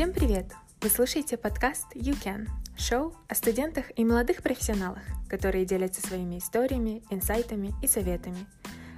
Всем 0.00 0.14
привет! 0.14 0.46
Вы 0.80 0.88
слушаете 0.88 1.36
подкаст 1.36 1.94
You 1.94 2.18
Can, 2.24 2.48
шоу 2.74 3.14
о 3.28 3.34
студентах 3.34 3.84
и 3.98 4.02
молодых 4.02 4.42
профессионалах, 4.42 5.02
которые 5.28 5.66
делятся 5.66 6.00
своими 6.00 6.38
историями, 6.38 7.02
инсайтами 7.10 7.74
и 7.82 7.86
советами. 7.86 8.46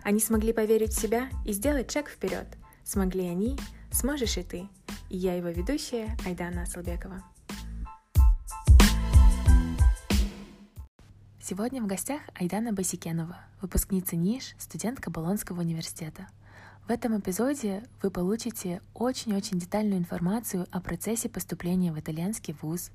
Они 0.04 0.20
смогли 0.20 0.52
поверить 0.52 0.92
в 0.92 1.00
себя 1.00 1.28
и 1.44 1.52
сделать 1.54 1.90
шаг 1.90 2.08
вперед. 2.08 2.46
Смогли 2.84 3.26
они, 3.26 3.58
сможешь 3.90 4.36
и 4.36 4.44
ты. 4.44 4.68
И 5.10 5.16
я 5.16 5.34
его 5.34 5.48
ведущая 5.48 6.16
Айдана 6.24 6.62
Асалбекова. 6.62 7.20
Сегодня 11.42 11.82
в 11.82 11.88
гостях 11.88 12.20
Айдана 12.36 12.72
Басикенова, 12.72 13.40
выпускница 13.60 14.14
НИШ, 14.14 14.54
студентка 14.56 15.10
Болонского 15.10 15.62
университета– 15.62 16.28
в 16.86 16.90
этом 16.90 17.18
эпизоде 17.18 17.84
вы 18.02 18.10
получите 18.10 18.82
очень-очень 18.92 19.58
детальную 19.58 19.98
информацию 19.98 20.66
о 20.72 20.80
процессе 20.80 21.28
поступления 21.28 21.92
в 21.92 21.98
итальянский 22.00 22.56
вуз, 22.60 22.90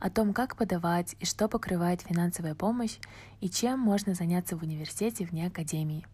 о 0.00 0.10
том, 0.10 0.32
как 0.34 0.56
подавать 0.56 1.14
и 1.20 1.24
что 1.24 1.46
покрывает 1.46 2.00
финансовая 2.00 2.54
помощь 2.54 2.98
и 3.40 3.48
чем 3.48 3.78
можно 3.78 4.14
заняться 4.14 4.56
в 4.56 4.62
университете 4.62 5.24
вне 5.24 5.46
академии. 5.46 6.06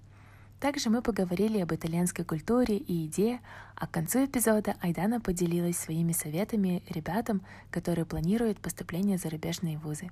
Также 0.61 0.91
мы 0.91 1.03
поговорили 1.03 1.59
об 1.61 1.73
итальянской 1.73 2.25
культуре 2.25 2.77
и 2.77 2.93
еде, 2.93 3.41
а 3.75 3.87
к 3.87 3.91
концу 3.91 4.25
эпизода 4.25 4.75
Айдана 4.81 5.21
поделилась 5.21 5.79
своими 5.79 6.13
советами 6.13 6.83
ребятам, 6.89 7.43
которые 7.71 8.05
планируют 8.05 8.59
поступление 8.61 9.19
в 9.19 9.23
зарубежные 9.23 9.79
вузы. 9.79 10.11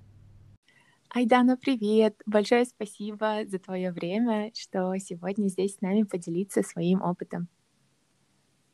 Айдана, 1.16 1.56
привет! 1.56 2.20
Большое 2.26 2.64
спасибо 2.64 3.46
за 3.46 3.60
твое 3.60 3.92
время, 3.92 4.50
что 4.52 4.92
сегодня 4.98 5.46
здесь 5.46 5.76
с 5.76 5.80
нами 5.80 6.02
поделиться 6.02 6.64
своим 6.64 7.02
опытом. 7.02 7.46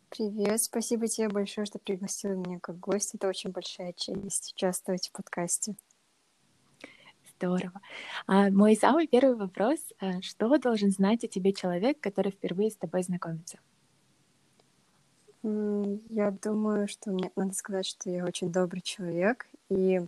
Привет, 0.09 0.63
спасибо 0.63 1.07
тебе 1.07 1.29
большое, 1.29 1.67
что 1.67 1.79
пригласила 1.79 2.33
меня 2.33 2.59
как 2.59 2.81
гость. 2.81 3.15
Это 3.15 3.29
очень 3.29 3.51
большая 3.51 3.93
честь 3.93 4.55
участвовать 4.55 5.09
в 5.09 5.13
подкасте. 5.13 5.75
Здорово. 7.37 7.79
А 8.27 8.49
мой 8.49 8.75
самый 8.75 9.07
первый 9.07 9.37
вопрос. 9.37 9.79
А 10.01 10.23
что 10.23 10.57
должен 10.57 10.93
знать 10.93 11.23
о 11.25 11.29
тебе 11.29 11.53
человек, 11.53 12.01
который 12.01 12.33
впервые 12.33 12.71
с 12.71 12.77
тобой 12.77 13.03
знакомится? 13.03 13.59
Я 15.43 16.31
думаю, 16.31 16.89
что 16.89 17.11
мне 17.11 17.31
надо 17.37 17.53
сказать, 17.53 17.85
что 17.85 18.09
я 18.09 18.25
очень 18.25 18.51
добрый 18.51 18.81
человек, 18.81 19.47
и 19.69 20.01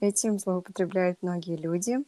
Этим 0.00 0.38
злоупотребляют 0.38 1.18
многие 1.22 1.56
люди. 1.56 1.98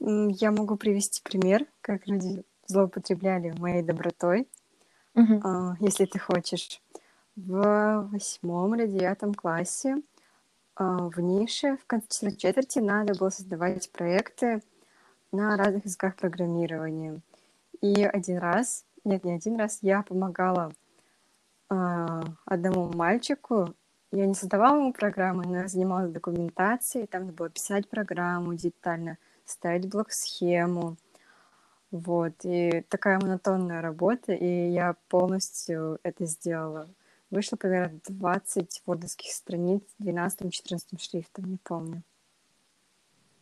Я 0.00 0.50
могу 0.50 0.76
привести 0.76 1.22
пример, 1.22 1.66
как 1.80 2.06
люди 2.06 2.44
злоупотребляли 2.66 3.54
моей 3.58 3.82
добротой, 3.82 4.48
uh-huh. 5.14 5.76
если 5.80 6.04
ты 6.04 6.18
хочешь. 6.18 6.82
В 7.36 8.08
восьмом 8.12 8.74
или 8.74 8.86
девятом 8.86 9.32
классе 9.32 10.02
а, 10.74 11.08
в 11.08 11.20
нише 11.20 11.76
в 11.76 11.86
конце 11.86 12.30
четверти 12.30 12.78
надо 12.78 13.14
было 13.14 13.30
создавать 13.30 13.90
проекты 13.90 14.62
на 15.32 15.56
разных 15.56 15.84
языках 15.84 16.16
программирования. 16.16 17.20
И 17.80 18.04
один 18.04 18.38
раз, 18.38 18.84
нет, 19.04 19.24
не 19.24 19.32
один 19.32 19.56
раз, 19.56 19.78
я 19.82 20.02
помогала 20.02 20.72
а, 21.68 22.22
одному 22.44 22.92
мальчику 22.92 23.74
я 24.10 24.26
не 24.26 24.34
создавала 24.34 24.76
ему 24.76 24.92
программы, 24.92 25.44
но 25.44 25.58
я 25.58 25.68
занималась 25.68 26.12
документацией, 26.12 27.06
там 27.06 27.22
надо 27.22 27.34
было 27.34 27.50
писать 27.50 27.88
программу 27.88 28.54
детально, 28.54 29.18
ставить 29.44 29.88
блок-схему. 29.88 30.96
Вот, 31.90 32.34
и 32.42 32.84
такая 32.88 33.18
монотонная 33.18 33.80
работа, 33.80 34.32
и 34.32 34.70
я 34.70 34.94
полностью 35.08 35.98
это 36.02 36.26
сделала. 36.26 36.88
Вышло 37.30 37.56
примерно 37.56 38.00
20 38.08 38.82
вордовских 38.86 39.32
страниц 39.32 39.82
12-14 40.00 40.98
шрифтом, 40.98 41.44
не 41.46 41.56
помню. 41.58 42.02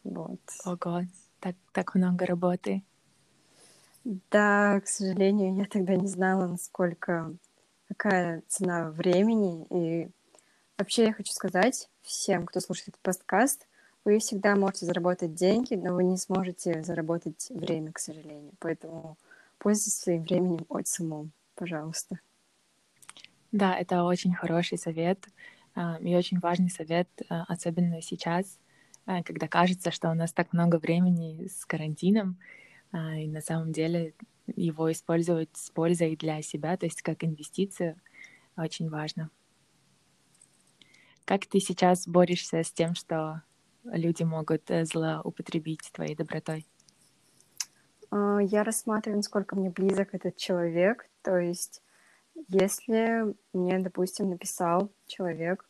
Вот. 0.05 0.41
Ого, 0.65 1.03
так, 1.41 1.57
так 1.73 1.95
много 1.95 2.27
работы. 2.27 2.83
Да, 4.05 4.81
к 4.81 4.87
сожалению, 4.87 5.57
я 5.57 5.65
тогда 5.65 5.97
не 5.97 6.07
знала, 6.07 6.47
насколько 6.47 7.33
какая 7.89 8.43
цена 8.47 8.91
времени 8.91 9.67
и 9.71 10.11
Вообще 10.79 11.05
я 11.07 11.13
хочу 11.15 11.33
сказать 11.33 11.89
всем, 12.03 12.45
кто 12.45 12.61
слушает 12.61 12.89
этот 12.89 13.01
подкаст, 13.01 13.67
вы 14.05 14.19
всегда 14.19 14.57
можете 14.57 14.85
заработать 14.85 15.35
деньги, 15.35 15.73
но 15.73 15.95
вы 15.95 16.05
не 16.05 16.19
сможете 16.19 16.83
заработать 16.83 17.47
время, 17.49 17.93
к 17.93 17.99
сожалению. 17.99 18.53
Поэтому 18.59 19.17
пользуйтесь 19.59 19.99
своим 19.99 20.23
временем 20.23 20.67
от 20.69 20.87
умом, 21.01 21.33
пожалуйста. 21.55 22.21
Да, 23.53 23.75
это 23.75 24.05
очень 24.05 24.35
хороший 24.35 24.77
совет 24.77 25.27
а, 25.75 25.97
и 25.99 26.15
очень 26.15 26.41
важный 26.41 26.69
совет, 26.69 27.09
а, 27.31 27.45
особенно 27.49 28.03
сейчас, 28.03 28.59
а, 29.07 29.23
когда 29.23 29.49
кажется, 29.49 29.91
что 29.91 30.11
у 30.11 30.15
нас 30.15 30.35
так 30.35 30.53
много 30.53 30.77
времени 30.77 31.49
с 31.49 31.65
карантином, 31.65 32.37
и 32.93 33.27
на 33.27 33.41
самом 33.41 33.73
деле 33.73 34.15
его 34.55 34.93
использовать 34.93 35.51
с 35.55 35.71
пользой 35.71 36.17
для 36.17 36.41
себя, 36.43 36.77
то 36.77 36.87
есть 36.87 37.03
как 37.03 37.25
инвестицию, 37.25 37.99
очень 38.57 38.89
важно. 38.89 39.31
Как 41.27 41.45
ты 41.45 41.59
сейчас 41.59 42.07
борешься 42.07 42.63
с 42.63 42.71
тем, 42.71 42.95
что 42.95 43.43
люди 43.83 44.23
могут 44.23 44.71
э, 44.71 44.85
злоупотребить 44.85 45.91
твоей 45.93 46.15
добротой? 46.15 46.69
А, 48.13 48.39
я 48.39 48.63
рассматриваю, 48.63 49.17
насколько 49.17 49.57
мне 49.57 49.71
близок 49.71 50.15
этот 50.15 50.37
человек. 50.37 51.09
То 51.23 51.37
есть, 51.37 51.83
если 52.49 53.35
мне, 53.53 53.81
допустим, 53.81 54.31
написал 54.31 54.93
человек 55.09 55.69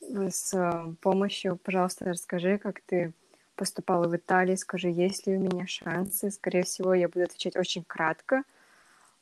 с 0.00 0.54
э, 0.54 0.94
помощью, 1.00 1.56
пожалуйста, 1.56 2.04
расскажи, 2.04 2.58
как 2.58 2.80
ты 2.82 3.12
поступала 3.56 4.06
в 4.06 4.14
Италии, 4.14 4.54
скажи, 4.54 4.90
есть 4.90 5.26
ли 5.26 5.36
у 5.36 5.40
меня 5.40 5.66
шансы. 5.66 6.30
Скорее 6.30 6.62
всего, 6.62 6.94
я 6.94 7.08
буду 7.08 7.24
отвечать 7.24 7.56
очень 7.56 7.82
кратко. 7.82 8.44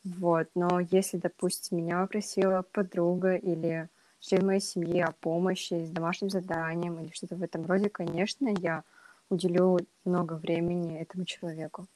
Вот, 0.05 0.49
но 0.55 0.81
если, 0.81 1.17
допустим, 1.17 1.79
меня 1.79 2.03
попросила 2.03 2.61
подруга 2.61 3.37
или 3.37 3.89
член 4.23 4.47
моей 4.47 4.61
семьи 4.61 5.01
о 5.01 5.13
помощи 5.13 5.85
с 5.85 5.91
домашним 5.91 6.31
заданием 6.31 6.99
или 7.01 7.13
что-то 7.13 7.37
в 7.37 7.43
этом 7.43 7.67
роде, 7.67 7.91
конечно, 7.91 8.49
я 8.61 8.85
уделю 9.29 9.79
много 10.05 10.35
времени 10.35 10.99
этому 10.99 11.25
человеку. 11.25 11.87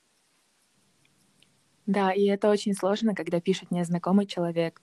Да, 1.87 2.13
и 2.13 2.25
это 2.25 2.51
очень 2.51 2.75
сложно, 2.75 3.15
когда 3.15 3.41
пишет 3.41 3.71
незнакомый 3.71 4.27
человек, 4.27 4.83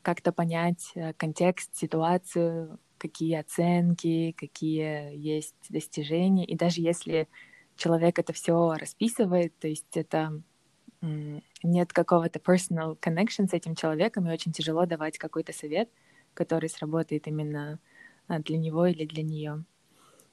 как-то 0.00 0.32
понять 0.32 0.92
э, 0.94 1.12
контекст, 1.12 1.76
ситуацию, 1.76 2.78
какие 2.96 3.34
оценки, 3.34 4.34
какие 4.38 5.14
есть 5.14 5.54
достижения. 5.68 6.46
И 6.46 6.56
даже 6.56 6.80
если 6.80 7.28
человек 7.76 8.18
это 8.18 8.32
все 8.32 8.74
расписывает, 8.78 9.56
то 9.58 9.68
есть 9.68 9.94
это 9.94 10.42
нет 11.62 11.92
какого-то 11.92 12.38
personal 12.38 12.98
connection 12.98 13.48
с 13.48 13.54
этим 13.54 13.74
человеком, 13.74 14.26
и 14.26 14.32
очень 14.32 14.52
тяжело 14.52 14.86
давать 14.86 15.18
какой-то 15.18 15.52
совет— 15.52 15.90
который 16.34 16.68
сработает 16.68 17.26
именно 17.26 17.78
а, 18.28 18.38
для 18.38 18.58
него 18.58 18.86
или 18.86 19.04
для 19.06 19.22
нее. 19.22 19.64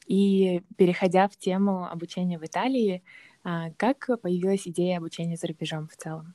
И 0.08 0.64
переходя 0.78 1.28
в 1.28 1.36
тему 1.36 1.86
обучения 1.90 2.40
в 2.40 2.46
Италии, 2.46 3.04
а, 3.44 3.72
как 3.78 4.10
появилась 4.22 4.68
идея 4.68 4.98
обучения 4.98 5.36
за 5.36 5.48
рубежом 5.48 5.88
в 5.88 5.98
целом? 5.98 6.34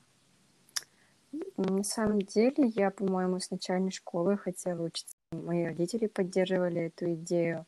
На 1.57 1.83
самом 1.83 2.21
деле, 2.21 2.71
я, 2.75 2.91
по-моему, 2.91 3.39
с 3.39 3.49
начальной 3.49 3.91
школы 3.91 4.37
хотела 4.37 4.83
учиться. 4.83 5.15
Мои 5.31 5.65
родители 5.65 6.05
поддерживали 6.05 6.83
эту 6.83 7.13
идею. 7.13 7.65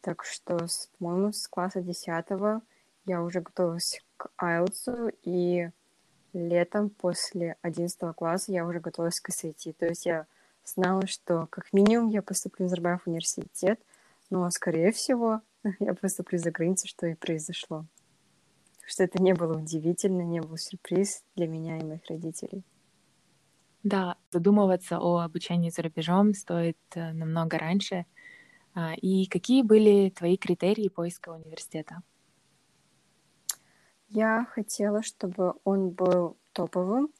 Так 0.00 0.24
что, 0.24 0.66
по-моему, 0.98 1.32
с 1.32 1.46
класса 1.46 1.80
10 1.80 2.06
я 3.06 3.22
уже 3.22 3.40
готовилась 3.40 4.02
к 4.16 4.30
IELTS, 4.40 5.14
и 5.22 5.70
летом 6.32 6.90
после 6.90 7.56
11 7.62 8.14
класса 8.16 8.52
я 8.52 8.66
уже 8.66 8.80
готовилась 8.80 9.20
к 9.20 9.30
SAT. 9.30 9.74
То 9.78 9.86
есть 9.86 10.06
я 10.06 10.26
знала, 10.74 11.06
что 11.06 11.46
как 11.50 11.72
минимум 11.72 12.08
я 12.08 12.22
поступлю 12.22 12.66
в 12.66 12.70
Назарбаев 12.70 13.06
университет, 13.06 13.80
но, 14.30 14.48
скорее 14.50 14.92
всего, 14.92 15.40
я 15.80 15.94
поступлю 15.94 16.38
за 16.38 16.50
границу, 16.50 16.86
что 16.88 17.06
и 17.06 17.14
произошло. 17.14 17.84
Что 18.86 19.04
это 19.04 19.22
не 19.22 19.34
было 19.34 19.58
удивительно, 19.58 20.22
не 20.22 20.40
был 20.40 20.56
сюрприз 20.56 21.22
для 21.36 21.46
меня 21.46 21.78
и 21.78 21.84
моих 21.84 22.04
родителей. 22.08 22.64
Да, 23.82 24.16
задумываться 24.30 24.98
о 24.98 25.18
обучении 25.18 25.70
за 25.70 25.82
рубежом 25.82 26.34
стоит 26.34 26.78
э, 26.94 27.12
намного 27.12 27.58
раньше. 27.58 28.06
А, 28.74 28.94
и 28.94 29.26
какие 29.26 29.62
были 29.62 30.10
твои 30.10 30.36
критерии 30.36 30.88
поиска 30.88 31.30
университета? 31.30 32.02
Я 34.08 34.46
хотела, 34.50 35.02
чтобы 35.02 35.54
он 35.64 35.90
был 35.90 36.36
топовым, 36.52 37.10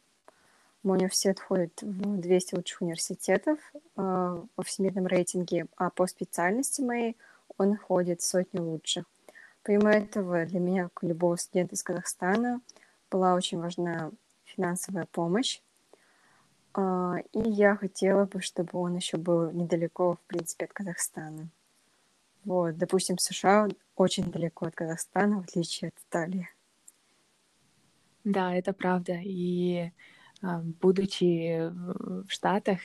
мой 0.82 0.98
университет 0.98 1.38
входит 1.38 1.82
в 1.82 2.20
200 2.20 2.54
лучших 2.54 2.82
университетов 2.82 3.58
э, 3.74 3.80
во 3.96 4.62
всемирном 4.64 5.06
рейтинге, 5.06 5.66
а 5.76 5.90
по 5.90 6.06
специальности 6.06 6.82
моей 6.82 7.16
он 7.56 7.76
входит 7.76 8.20
в 8.20 8.24
сотню 8.24 8.62
лучших. 8.62 9.04
Помимо 9.62 9.90
этого, 9.90 10.46
для 10.46 10.60
меня, 10.60 10.88
как 10.94 11.02
любого 11.02 11.36
студента 11.36 11.74
из 11.74 11.82
Казахстана, 11.82 12.60
была 13.10 13.34
очень 13.34 13.58
важна 13.58 14.12
финансовая 14.44 15.06
помощь. 15.06 15.60
А, 16.74 17.16
и 17.32 17.40
я 17.50 17.76
хотела 17.76 18.24
бы, 18.24 18.40
чтобы 18.40 18.78
он 18.78 18.96
еще 18.96 19.16
был 19.16 19.50
недалеко, 19.50 20.14
в 20.14 20.20
принципе, 20.26 20.66
от 20.66 20.72
Казахстана. 20.72 21.48
Вот, 22.44 22.78
допустим, 22.78 23.18
США 23.18 23.68
очень 23.96 24.30
далеко 24.30 24.66
от 24.66 24.74
Казахстана, 24.74 25.40
в 25.40 25.44
отличие 25.44 25.88
от 25.88 25.94
Италии. 26.08 26.48
Да, 28.24 28.54
это 28.54 28.72
правда. 28.72 29.20
И 29.22 29.80
а, 29.86 29.90
будучи 30.40 31.68
в 31.68 32.28
Штатах, 32.28 32.80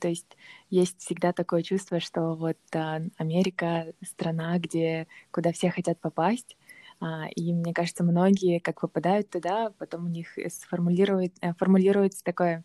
то 0.00 0.08
есть 0.08 0.36
есть 0.70 1.00
всегда 1.00 1.32
такое 1.32 1.62
чувство, 1.62 2.00
что 2.00 2.34
вот 2.34 2.58
а, 2.74 3.00
Америка 3.16 3.92
страна, 4.02 4.58
где 4.58 5.06
куда 5.30 5.52
все 5.52 5.70
хотят 5.70 5.98
попасть, 6.00 6.56
а, 7.00 7.28
и 7.34 7.52
мне 7.52 7.72
кажется, 7.72 8.04
многие, 8.04 8.58
как 8.58 8.80
попадают 8.80 9.30
туда, 9.30 9.72
потом 9.78 10.04
у 10.04 10.08
них 10.08 10.36
сформулирует, 10.48 11.32
э, 11.40 11.54
формулируется 11.54 12.22
такое 12.24 12.64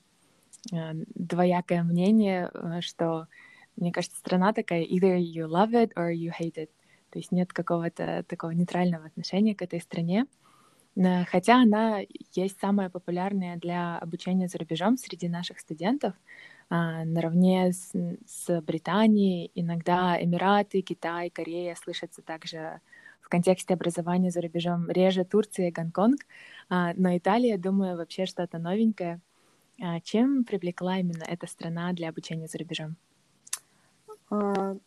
двоякое 0.71 1.83
мнение, 1.83 2.49
э, 2.53 2.81
что 2.81 3.27
мне 3.75 3.91
кажется, 3.91 4.17
страна 4.17 4.53
такая 4.53 4.83
either 4.83 5.17
you 5.17 5.47
love 5.47 5.71
it 5.71 5.91
or 5.95 6.13
you 6.13 6.31
hate 6.31 6.55
it. 6.55 6.69
То 7.09 7.19
есть 7.19 7.31
нет 7.31 7.53
какого-то 7.53 8.23
такого 8.27 8.51
нейтрального 8.51 9.05
отношения 9.05 9.55
к 9.55 9.61
этой 9.61 9.81
стране. 9.81 10.25
Хотя 10.95 11.61
она 11.61 12.01
есть 12.33 12.59
самая 12.59 12.89
популярная 12.89 13.57
для 13.57 13.97
обучения 13.97 14.47
за 14.47 14.59
рубежом 14.59 14.97
среди 14.97 15.27
наших 15.27 15.59
студентов, 15.59 16.13
а, 16.69 17.03
наравне 17.03 17.71
с, 17.71 17.91
с 18.25 18.61
Британией, 18.61 19.51
иногда 19.55 20.17
Эмираты, 20.21 20.81
Китай, 20.81 21.29
Корея 21.29 21.75
слышатся 21.75 22.21
также 22.21 22.79
в 23.21 23.29
контексте 23.29 23.73
образования 23.73 24.31
за 24.31 24.41
рубежом 24.41 24.89
реже 24.89 25.25
Турция 25.25 25.69
и 25.69 25.71
Гонконг, 25.71 26.21
а, 26.69 26.93
но 26.95 27.15
Италия, 27.17 27.57
думаю, 27.57 27.97
вообще 27.97 28.25
что-то 28.25 28.59
новенькое. 28.59 29.19
А, 29.81 29.99
чем 30.01 30.43
привлекла 30.43 30.97
именно 30.97 31.23
эта 31.23 31.47
страна 31.47 31.91
для 31.93 32.09
обучения 32.09 32.47
за 32.47 32.57
рубежом? 32.57 32.95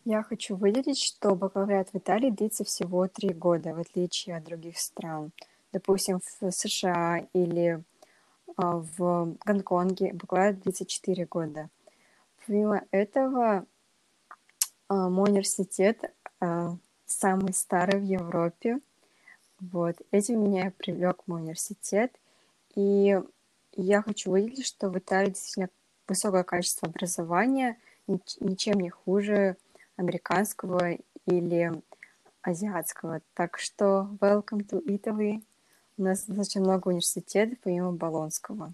Я 0.04 0.24
хочу 0.24 0.56
выделить, 0.56 1.00
что 1.00 1.36
бакалавриат 1.36 1.90
в 1.90 1.94
Италии 1.96 2.30
длится 2.30 2.64
всего 2.64 3.06
три 3.06 3.28
года, 3.28 3.74
в 3.74 3.78
отличие 3.78 4.36
от 4.36 4.44
других 4.44 4.76
стран 4.76 5.30
допустим, 5.76 6.20
в 6.20 6.50
США 6.50 7.26
или 7.34 7.82
а, 8.56 8.78
в 8.78 9.36
Гонконге 9.44 10.14
буквально 10.14 10.58
34 10.58 11.26
года. 11.26 11.68
Помимо 12.46 12.82
этого, 12.90 13.66
а, 14.88 15.10
мой 15.10 15.28
университет 15.28 16.14
а, 16.40 16.78
самый 17.04 17.52
старый 17.52 18.00
в 18.00 18.04
Европе. 18.04 18.80
Вот. 19.60 19.96
Этим 20.12 20.44
меня 20.44 20.72
привлек 20.78 21.24
мой 21.26 21.42
университет. 21.42 22.10
И 22.74 23.20
я 23.72 24.00
хочу 24.00 24.30
выделить, 24.30 24.64
что 24.64 24.88
в 24.88 24.98
Италии 24.98 25.28
действительно 25.28 25.68
высокое 26.08 26.42
качество 26.42 26.88
образования, 26.88 27.76
ничем 28.06 28.80
не 28.80 28.88
хуже 28.88 29.58
американского 29.96 30.96
или 31.26 31.70
азиатского. 32.40 33.20
Так 33.34 33.58
что 33.58 34.08
welcome 34.22 34.66
to 34.66 34.82
Italy. 34.86 35.42
У 35.98 36.02
нас 36.02 36.24
достаточно 36.26 36.60
много 36.60 36.88
университетов, 36.88 37.58
помимо 37.62 37.92
Болонского. 37.92 38.72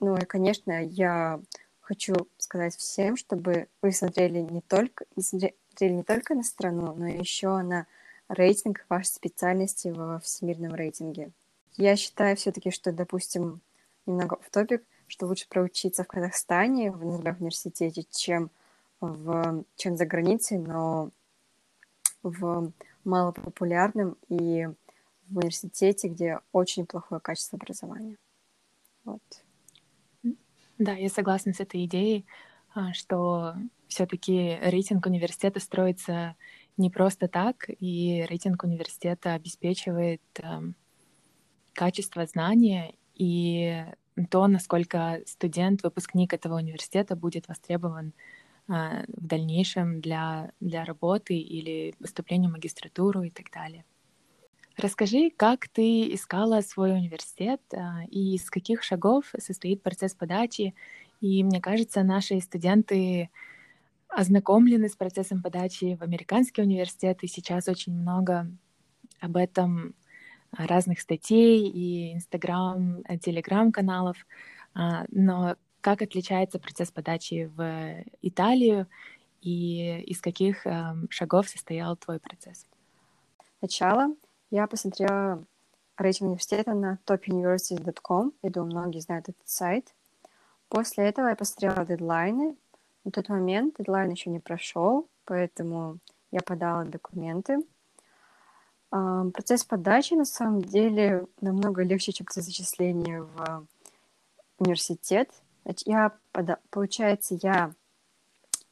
Ну 0.00 0.16
и, 0.16 0.24
конечно, 0.26 0.84
я 0.84 1.40
хочу 1.80 2.14
сказать 2.36 2.76
всем, 2.76 3.16
чтобы 3.16 3.68
вы 3.80 3.92
смотрели 3.92 4.40
не 4.40 4.60
только, 4.60 5.06
смотрели 5.18 5.94
не 5.94 6.02
только 6.02 6.34
на 6.34 6.42
страну, 6.42 6.94
но 6.94 7.08
еще 7.08 7.58
на 7.62 7.86
рейтинг 8.28 8.84
вашей 8.88 9.08
специальности 9.08 9.88
во 9.88 10.20
всемирном 10.20 10.74
рейтинге. 10.74 11.30
Я 11.76 11.96
считаю 11.96 12.36
все-таки, 12.36 12.70
что, 12.70 12.92
допустим, 12.92 13.60
немного 14.04 14.38
в 14.42 14.50
топик, 14.50 14.84
что 15.06 15.26
лучше 15.26 15.48
проучиться 15.48 16.04
в 16.04 16.08
Казахстане, 16.08 16.92
в, 16.92 17.04
например, 17.04 17.34
в 17.34 17.40
университете, 17.40 18.04
чем, 18.10 18.50
в, 19.00 19.64
чем 19.76 19.96
за 19.96 20.04
границей, 20.04 20.58
но 20.58 21.10
в 22.22 22.72
малопопулярном 23.04 24.16
и 24.28 24.68
в 25.30 25.38
университете, 25.38 26.08
где 26.08 26.40
очень 26.52 26.86
плохое 26.86 27.20
качество 27.20 27.56
образования. 27.56 28.16
Вот. 29.04 29.22
Да, 30.78 30.92
я 30.92 31.08
согласна 31.08 31.52
с 31.52 31.60
этой 31.60 31.84
идеей, 31.84 32.26
а, 32.74 32.92
что 32.94 33.54
все-таки 33.86 34.58
рейтинг 34.62 35.06
университета 35.06 35.60
строится 35.60 36.36
не 36.76 36.88
просто 36.88 37.28
так, 37.28 37.66
и 37.68 38.24
рейтинг 38.28 38.64
университета 38.64 39.34
обеспечивает 39.34 40.22
э, 40.38 40.62
качество 41.74 42.24
знания 42.26 42.94
и 43.14 43.84
то, 44.30 44.46
насколько 44.46 45.20
студент, 45.26 45.82
выпускник 45.82 46.32
этого 46.32 46.56
университета 46.56 47.16
будет 47.16 47.48
востребован 47.48 48.14
э, 48.68 49.04
в 49.08 49.26
дальнейшем 49.26 50.00
для, 50.00 50.52
для 50.60 50.84
работы 50.84 51.36
или 51.36 51.94
поступления 52.00 52.48
в 52.48 52.52
магистратуру 52.52 53.22
и 53.22 53.30
так 53.30 53.50
далее. 53.50 53.84
Расскажи, 54.80 55.30
как 55.36 55.68
ты 55.68 56.14
искала 56.14 56.62
свой 56.62 56.92
университет 56.92 57.60
а, 57.74 58.04
и 58.08 58.36
из 58.36 58.48
каких 58.48 58.82
шагов 58.82 59.26
состоит 59.38 59.82
процесс 59.82 60.14
подачи. 60.14 60.74
И 61.20 61.44
мне 61.44 61.60
кажется, 61.60 62.02
наши 62.02 62.40
студенты 62.40 63.28
ознакомлены 64.08 64.88
с 64.88 64.96
процессом 64.96 65.42
подачи 65.42 65.96
в 65.96 66.02
американский 66.02 66.62
университет, 66.62 67.18
и 67.20 67.26
сейчас 67.26 67.68
очень 67.68 67.92
много 67.92 68.50
об 69.20 69.36
этом 69.36 69.94
разных 70.50 71.00
статей 71.00 71.68
и 71.68 72.14
Инстаграм, 72.14 73.04
Телеграм-каналов. 73.20 74.16
А, 74.72 75.04
но 75.10 75.56
как 75.82 76.00
отличается 76.00 76.58
процесс 76.58 76.90
подачи 76.90 77.52
в 77.54 78.02
Италию 78.22 78.86
и 79.42 80.00
из 80.06 80.22
каких 80.22 80.64
шагов 81.10 81.50
состоял 81.50 81.98
твой 81.98 82.18
процесс? 82.18 82.66
Сначала 83.58 84.14
я 84.50 84.66
посмотрела 84.66 85.44
рейтинг 85.96 86.28
университета 86.28 86.74
на 86.74 86.98
topuniversities.com. 87.06 88.32
Я 88.42 88.50
думаю, 88.50 88.72
многие 88.72 89.00
знают 89.00 89.28
этот 89.28 89.48
сайт. 89.48 89.94
После 90.68 91.04
этого 91.04 91.28
я 91.28 91.36
посмотрела 91.36 91.84
дедлайны. 91.84 92.56
На 93.04 93.10
тот 93.10 93.28
момент 93.28 93.76
дедлайн 93.78 94.10
еще 94.10 94.30
не 94.30 94.40
прошел, 94.40 95.08
поэтому 95.24 95.98
я 96.30 96.40
подала 96.40 96.84
документы. 96.84 97.58
Процесс 98.90 99.64
подачи 99.64 100.14
на 100.14 100.24
самом 100.24 100.62
деле 100.62 101.26
намного 101.40 101.82
легче, 101.82 102.12
чем 102.12 102.26
процесс 102.26 102.46
зачисления 102.46 103.22
в 103.22 103.66
университет. 104.58 105.30
Я, 105.84 106.12
получается, 106.70 107.38
я 107.40 107.72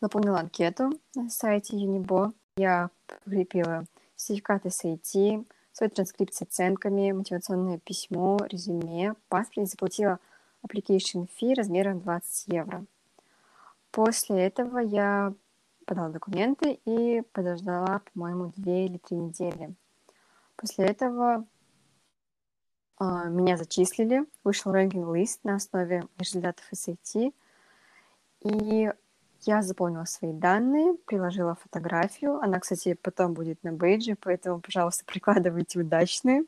заполнила 0.01 0.41
анкету 0.41 0.93
на 1.15 1.31
сайте 1.31 1.77
Unibo, 1.77 2.33
я 2.57 2.91
прикрепила 3.25 3.85
сертификаты 4.17 4.69
SAT, 4.69 5.47
свои 5.79 5.89
транскрипт 5.89 6.35
с 6.35 6.43
оценками, 6.43 7.13
мотивационное 7.13 7.79
письмо, 7.79 8.37
резюме, 8.51 9.15
паспорт 9.29 9.59
и 9.59 9.71
заплатила 9.71 10.19
application 10.67 11.29
fee 11.41 11.55
размером 11.55 12.01
20 12.01 12.49
евро. 12.49 12.85
После 13.93 14.41
этого 14.45 14.79
я 14.79 15.33
подала 15.87 16.09
документы 16.09 16.81
и 16.85 17.23
подождала, 17.33 18.03
по-моему, 18.13 18.53
две 18.57 18.87
или 18.87 18.99
три 18.99 19.19
недели. 19.19 19.73
После 20.57 20.85
этого 20.85 21.47
э, 22.99 23.05
меня 23.29 23.57
зачислили, 23.57 24.27
вышел 24.43 24.75
ranking-лист 24.75 25.45
на 25.45 25.55
основе 25.55 26.09
результатов 26.19 26.65
SAT, 26.73 27.33
и 28.41 28.91
я 29.43 29.63
заполнила 29.63 30.05
свои 30.05 30.33
данные, 30.33 30.95
приложила 31.07 31.55
фотографию. 31.55 32.41
Она, 32.41 32.59
кстати, 32.59 32.95
потом 32.95 33.35
будет 33.35 33.63
на 33.63 33.73
бейджи, 33.73 34.17
поэтому, 34.21 34.61
пожалуйста, 34.61 35.05
прикладывайте 35.07 35.81
удачные. 35.81 36.45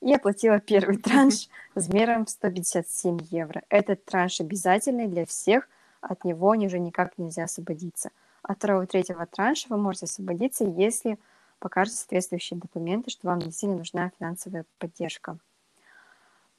И 0.00 0.14
оплатила 0.14 0.60
первый 0.60 0.96
транш 0.96 1.48
размером 1.74 2.26
157 2.26 3.18
евро. 3.30 3.62
Этот 3.68 4.04
транш 4.04 4.40
обязательный 4.40 5.08
для 5.08 5.26
всех, 5.26 5.68
от 6.00 6.24
него 6.24 6.48
уже 6.50 6.78
никак 6.78 7.18
нельзя 7.18 7.44
освободиться. 7.44 8.10
От 8.42 8.56
второго 8.56 8.84
и 8.84 8.86
третьего 8.86 9.26
транша 9.26 9.66
вы 9.68 9.76
можете 9.76 10.06
освободиться, 10.06 10.64
если 10.64 11.18
покажете 11.58 11.98
соответствующие 11.98 12.58
документы, 12.58 13.10
что 13.10 13.28
вам 13.28 13.40
действительно 13.40 13.78
нужна 13.78 14.10
финансовая 14.18 14.64
поддержка. 14.78 15.36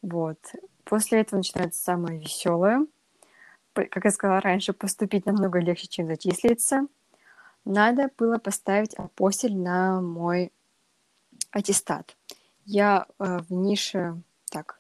Вот. 0.03 0.37
После 0.83 1.21
этого 1.21 1.37
начинается 1.37 1.83
самое 1.83 2.19
веселое– 2.19 2.85
как 3.73 4.05
я 4.05 4.11
сказала 4.11 4.41
раньше, 4.41 4.73
поступить 4.73 5.25
намного 5.25 5.59
легче, 5.59 5.87
чем 5.87 6.07
зачислиться. 6.07 6.87
Надо 7.65 8.09
было 8.17 8.37
поставить 8.37 8.93
апостиль 8.95 9.55
на 9.55 10.01
мой 10.01 10.51
аттестат. 11.51 12.15
Я 12.65 13.05
э, 13.19 13.39
в 13.39 13.51
нише, 13.51 14.21
так, 14.49 14.79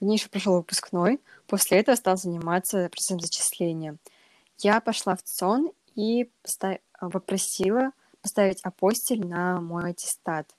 в 0.00 0.04
нише 0.04 0.30
прошел 0.30 0.56
выпускной, 0.56 1.20
после 1.46 1.78
этого 1.78 1.96
стал 1.96 2.16
заниматься 2.16 2.88
процессом 2.88 3.20
зачисления. 3.20 3.96
Я 4.58 4.80
пошла 4.80 5.16
в 5.16 5.22
ЦОН 5.22 5.70
и 5.94 6.30
попросила 7.00 7.92
поставить 8.22 8.60
апостиль 8.62 9.26
на 9.26 9.60
мой 9.60 9.90
аттестат. 9.90 10.54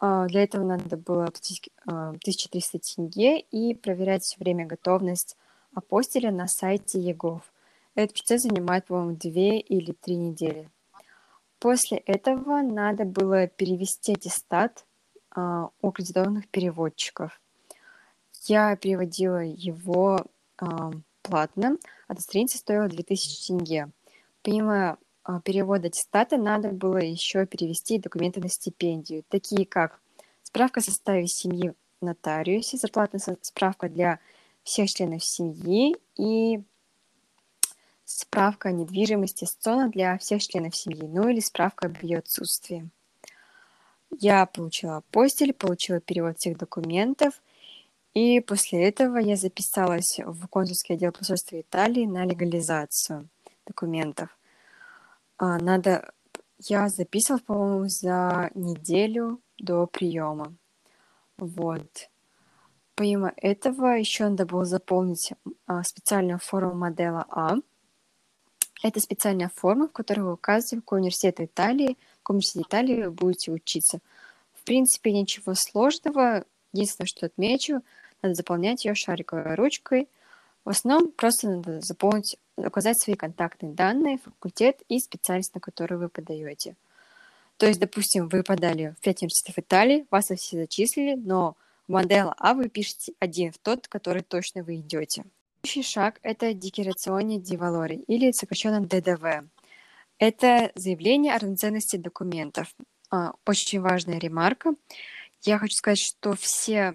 Э, 0.00 0.26
для 0.28 0.42
этого 0.42 0.64
надо 0.64 0.96
было 0.96 1.26
платить 1.26 1.68
э, 1.86 1.90
1300 1.90 2.78
тенге 2.78 3.40
и 3.40 3.74
проверять 3.74 4.24
все 4.24 4.36
время 4.38 4.66
готовность 4.66 5.36
апостиля 5.76 6.30
на 6.32 6.48
сайте 6.48 6.98
ЕГОВ. 6.98 7.42
Этот 7.94 8.16
процесс 8.16 8.42
занимает, 8.42 8.86
по-моему, 8.86 9.16
две 9.16 9.60
или 9.60 9.92
три 9.92 10.16
недели. 10.16 10.70
После 11.58 11.98
этого 11.98 12.62
надо 12.62 13.04
было 13.04 13.46
перевести 13.46 14.14
аттестат 14.14 14.84
а, 15.30 15.70
у 15.80 15.88
аккредитованных 15.88 16.48
переводчиков. 16.48 17.40
Я 18.44 18.76
переводила 18.76 19.42
его 19.42 20.24
а, 20.58 20.92
платно, 21.22 21.78
а 22.08 22.14
до 22.14 22.20
страницы 22.20 22.58
стоила 22.58 22.88
2000 22.88 23.46
тенге. 23.46 23.90
Помимо 24.42 24.98
а, 25.24 25.40
перевода 25.40 25.88
аттестата 25.88 26.36
надо 26.36 26.70
было 26.70 26.98
еще 26.98 27.46
перевести 27.46 27.98
документы 27.98 28.40
на 28.40 28.48
стипендию, 28.48 29.24
такие 29.28 29.66
как 29.66 30.00
справка 30.42 30.80
о 30.80 30.82
составе 30.82 31.26
семьи 31.26 31.74
нотариусе, 32.00 32.76
зарплатная 32.76 33.20
справка 33.42 33.88
для 33.88 34.20
всех 34.66 34.90
членов 34.90 35.24
семьи 35.24 35.96
и 36.16 36.60
справка 38.04 38.68
о 38.68 38.72
недвижимости 38.72 39.44
СЦОНа 39.44 39.90
для 39.90 40.18
всех 40.18 40.42
членов 40.42 40.74
семьи, 40.76 41.06
ну 41.06 41.28
или 41.28 41.38
справка 41.38 41.86
об 41.86 42.02
ее 42.02 42.18
отсутствии. 42.18 42.88
Я 44.10 44.44
получила 44.44 45.04
постель, 45.12 45.52
получила 45.52 46.00
перевод 46.00 46.38
всех 46.38 46.58
документов, 46.58 47.40
и 48.12 48.40
после 48.40 48.88
этого 48.88 49.18
я 49.18 49.36
записалась 49.36 50.18
в 50.18 50.48
консульский 50.48 50.96
отдел 50.96 51.12
посольства 51.12 51.60
Италии 51.60 52.04
на 52.04 52.24
легализацию 52.24 53.28
документов. 53.66 54.36
А, 55.38 55.58
надо... 55.58 56.12
Я 56.58 56.88
записывала, 56.88 57.40
по-моему, 57.40 57.88
за 57.88 58.50
неделю 58.54 59.40
до 59.58 59.86
приема. 59.86 60.54
Вот. 61.36 62.08
Помимо 62.96 63.34
этого, 63.36 63.88
еще 63.88 64.24
надо 64.24 64.46
было 64.46 64.64
заполнить 64.64 65.34
а, 65.66 65.84
специальную 65.84 66.38
форму 66.38 66.74
модела 66.74 67.26
А. 67.28 67.56
Это 68.82 69.00
специальная 69.00 69.50
форма, 69.54 69.88
в 69.88 69.92
которой 69.92 70.20
вы 70.20 70.32
указываете, 70.32 70.76
в 70.76 70.80
какой 70.80 71.00
университет 71.00 71.40
Италии, 71.40 71.98
в 72.14 72.22
каком 72.22 72.36
университете 72.36 72.64
Италии 72.66 73.02
вы 73.02 73.10
будете 73.10 73.52
учиться. 73.52 73.98
В 74.54 74.64
принципе, 74.64 75.12
ничего 75.12 75.52
сложного. 75.54 76.44
Единственное, 76.72 77.06
что 77.06 77.26
отмечу, 77.26 77.82
надо 78.22 78.34
заполнять 78.34 78.86
ее 78.86 78.94
шариковой 78.94 79.56
ручкой. 79.56 80.08
В 80.64 80.70
основном 80.70 81.12
просто 81.12 81.50
надо 81.50 81.82
заполнить, 81.82 82.38
указать 82.56 82.98
свои 82.98 83.14
контактные 83.14 83.74
данные, 83.74 84.18
факультет 84.18 84.80
и 84.88 85.00
специальность, 85.00 85.54
на 85.54 85.60
которую 85.60 86.00
вы 86.00 86.08
подаете. 86.08 86.76
То 87.58 87.66
есть, 87.66 87.78
допустим, 87.78 88.28
вы 88.28 88.42
подали 88.42 88.94
в 88.98 89.02
5 89.02 89.22
университетов 89.22 89.58
Италии, 89.58 90.06
вас 90.10 90.28
все 90.28 90.56
зачислили, 90.56 91.14
но 91.14 91.56
в 91.86 91.92
модель 91.92 92.26
А 92.38 92.54
вы 92.54 92.68
пишете 92.68 93.12
один 93.18 93.52
в 93.52 93.58
тот, 93.58 93.88
который 93.88 94.22
точно 94.22 94.62
вы 94.62 94.76
идете. 94.76 95.24
Следующий 95.62 95.90
шаг– 95.90 96.20
это 96.22 96.54
декорационные 96.54 97.40
дивалори, 97.40 97.96
или 98.06 98.30
сокращенно 98.32 98.80
ДДВ. 98.80 99.48
Это 100.18 100.72
заявление 100.74 101.34
о 101.34 101.38
равноценности 101.38 101.96
документов. 101.96 102.74
А, 103.10 103.32
очень 103.44 103.80
важная 103.80 104.18
ремарка. 104.18 104.74
Я 105.42 105.58
хочу 105.58 105.74
сказать, 105.76 105.98
что 105.98 106.34
все 106.34 106.94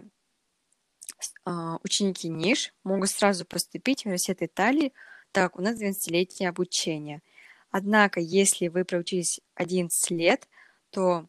а, 1.46 1.78
ученики 1.84 2.30
НИШ 2.30 2.74
могут 2.84 3.10
сразу 3.10 3.46
поступить 3.46 4.02
в 4.02 4.06
университет 4.08 4.42
Италии, 4.42 4.94
так 5.32 5.58
у 5.58 5.62
нас 5.62 5.80
12-летнее 5.80 6.50
обучение. 6.50 7.22
Однако, 7.70 8.20
если 8.20 8.68
вы 8.68 8.84
проучились 8.84 9.40
11 9.56 10.12
лет, 10.12 10.48
то 10.90 11.28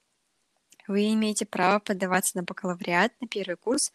вы 0.92 1.12
имеете 1.14 1.46
право 1.46 1.78
подаваться 1.78 2.36
на 2.36 2.42
бакалавриат 2.42 3.12
на 3.20 3.26
первый 3.26 3.56
курс 3.56 3.92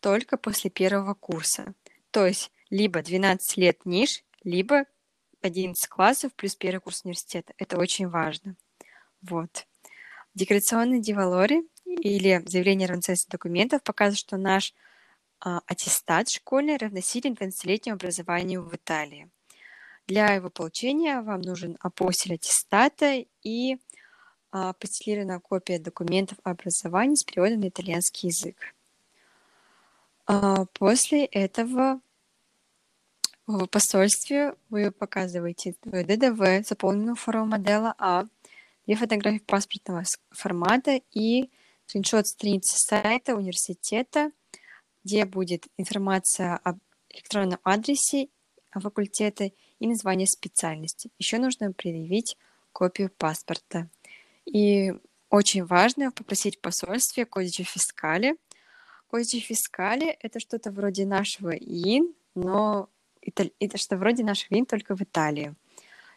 только 0.00 0.38
после 0.38 0.70
первого 0.70 1.12
курса. 1.14 1.74
То 2.10 2.26
есть 2.26 2.50
либо 2.70 3.02
12 3.02 3.58
лет 3.58 3.84
НИШ, 3.84 4.24
либо 4.42 4.86
11 5.42 5.86
классов 5.88 6.32
плюс 6.34 6.56
первый 6.56 6.80
курс 6.80 7.04
университета. 7.04 7.52
Это 7.58 7.78
очень 7.78 8.08
важно. 8.08 8.56
Вот. 9.20 9.66
Декларационный 10.34 11.00
дивалори 11.00 11.68
или 11.84 12.42
заявление 12.46 12.86
о 12.86 12.88
равноценности 12.88 13.30
документов 13.30 13.82
показывает, 13.82 14.18
что 14.18 14.36
наш 14.38 14.74
а, 15.40 15.60
аттестат 15.66 16.30
школьный 16.30 16.78
равносилен 16.78 17.34
12-летнему 17.34 17.96
образованию 17.96 18.62
в 18.62 18.74
Италии. 18.74 19.30
Для 20.06 20.32
его 20.32 20.48
получения 20.48 21.20
вам 21.20 21.42
нужен 21.42 21.76
апостиль 21.80 22.34
аттестата 22.34 23.24
и 23.42 23.76
а, 24.52 24.72
постелированная 24.72 25.40
копия 25.40 25.78
документов 25.78 26.38
о 26.44 26.50
образовании 26.50 27.14
с 27.14 27.24
переводом 27.24 27.60
на 27.60 27.68
итальянский 27.68 28.28
язык. 28.28 28.56
А, 30.26 30.66
после 30.74 31.24
этого 31.24 32.00
в 33.46 33.66
посольстве 33.66 34.54
вы 34.68 34.90
показываете 34.90 35.74
ДДВ, 35.82 36.66
заполненную 36.66 37.16
форму 37.16 37.46
модела 37.46 37.94
А, 37.98 38.26
две 38.86 38.96
фотографии 38.96 39.38
паспортного 39.38 40.04
формата 40.30 41.00
и 41.12 41.50
скриншот 41.86 42.26
страницы 42.26 42.76
сайта 42.76 43.34
университета, 43.34 44.30
где 45.04 45.24
будет 45.24 45.66
информация 45.76 46.56
об 46.62 46.78
электронном 47.08 47.58
адресе 47.64 48.28
факультета 48.70 49.50
и 49.80 49.86
название 49.86 50.26
специальности. 50.26 51.10
Еще 51.18 51.38
нужно 51.38 51.72
предъявить 51.72 52.36
копию 52.72 53.10
паспорта. 53.10 53.88
И 54.52 54.92
очень 55.28 55.64
важно 55.64 56.10
попросить 56.10 56.56
в 56.56 56.60
посольстве 56.60 57.24
кодичи 57.24 57.62
фискали. 57.62 58.36
Кодичи 59.06 59.38
фискали— 59.38 60.08
это 60.20 60.40
что-то 60.40 60.72
вроде 60.72 61.06
нашего 61.06 61.54
ИИН, 61.56 62.12
но 62.34 62.88
это 63.22 63.78
что 63.78 63.96
вроде 63.96 64.24
нашего 64.24 64.54
ИИН 64.54 64.66
только 64.66 64.96
в 64.96 65.02
Италии. 65.02 65.54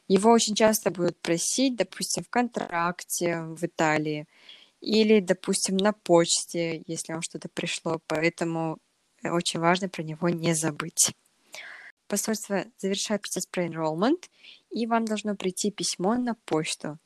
Его 0.08 0.32
очень 0.32 0.56
часто 0.56 0.90
будут 0.90 1.18
просить, 1.22 1.76
допустим, 1.76 2.24
в 2.24 2.30
контракте 2.30 3.42
в 3.42 3.64
Италии 3.64 4.28
или, 4.82 5.20
допустим, 5.20 5.78
на 5.78 5.94
почте, 5.94 6.84
если 6.88 7.14
вам 7.14 7.22
что-то 7.22 7.50
пришло, 7.50 8.02
поэтому 8.08 8.80
очень 9.24 9.60
важно 9.60 9.90
про 9.90 10.04
него 10.04 10.28
не 10.30 10.54
забыть. 10.54 11.14
Посольство 12.08 12.66
завершает 12.78 13.22
процесс 13.22 13.46
про 13.46 13.66
enrollment, 13.66 14.30
и 14.72 14.88
вам 14.88 15.06
должно 15.06 15.36
прийти 15.36 15.72
письмо 15.72 16.16
на 16.16 16.36
почту. 16.46 17.00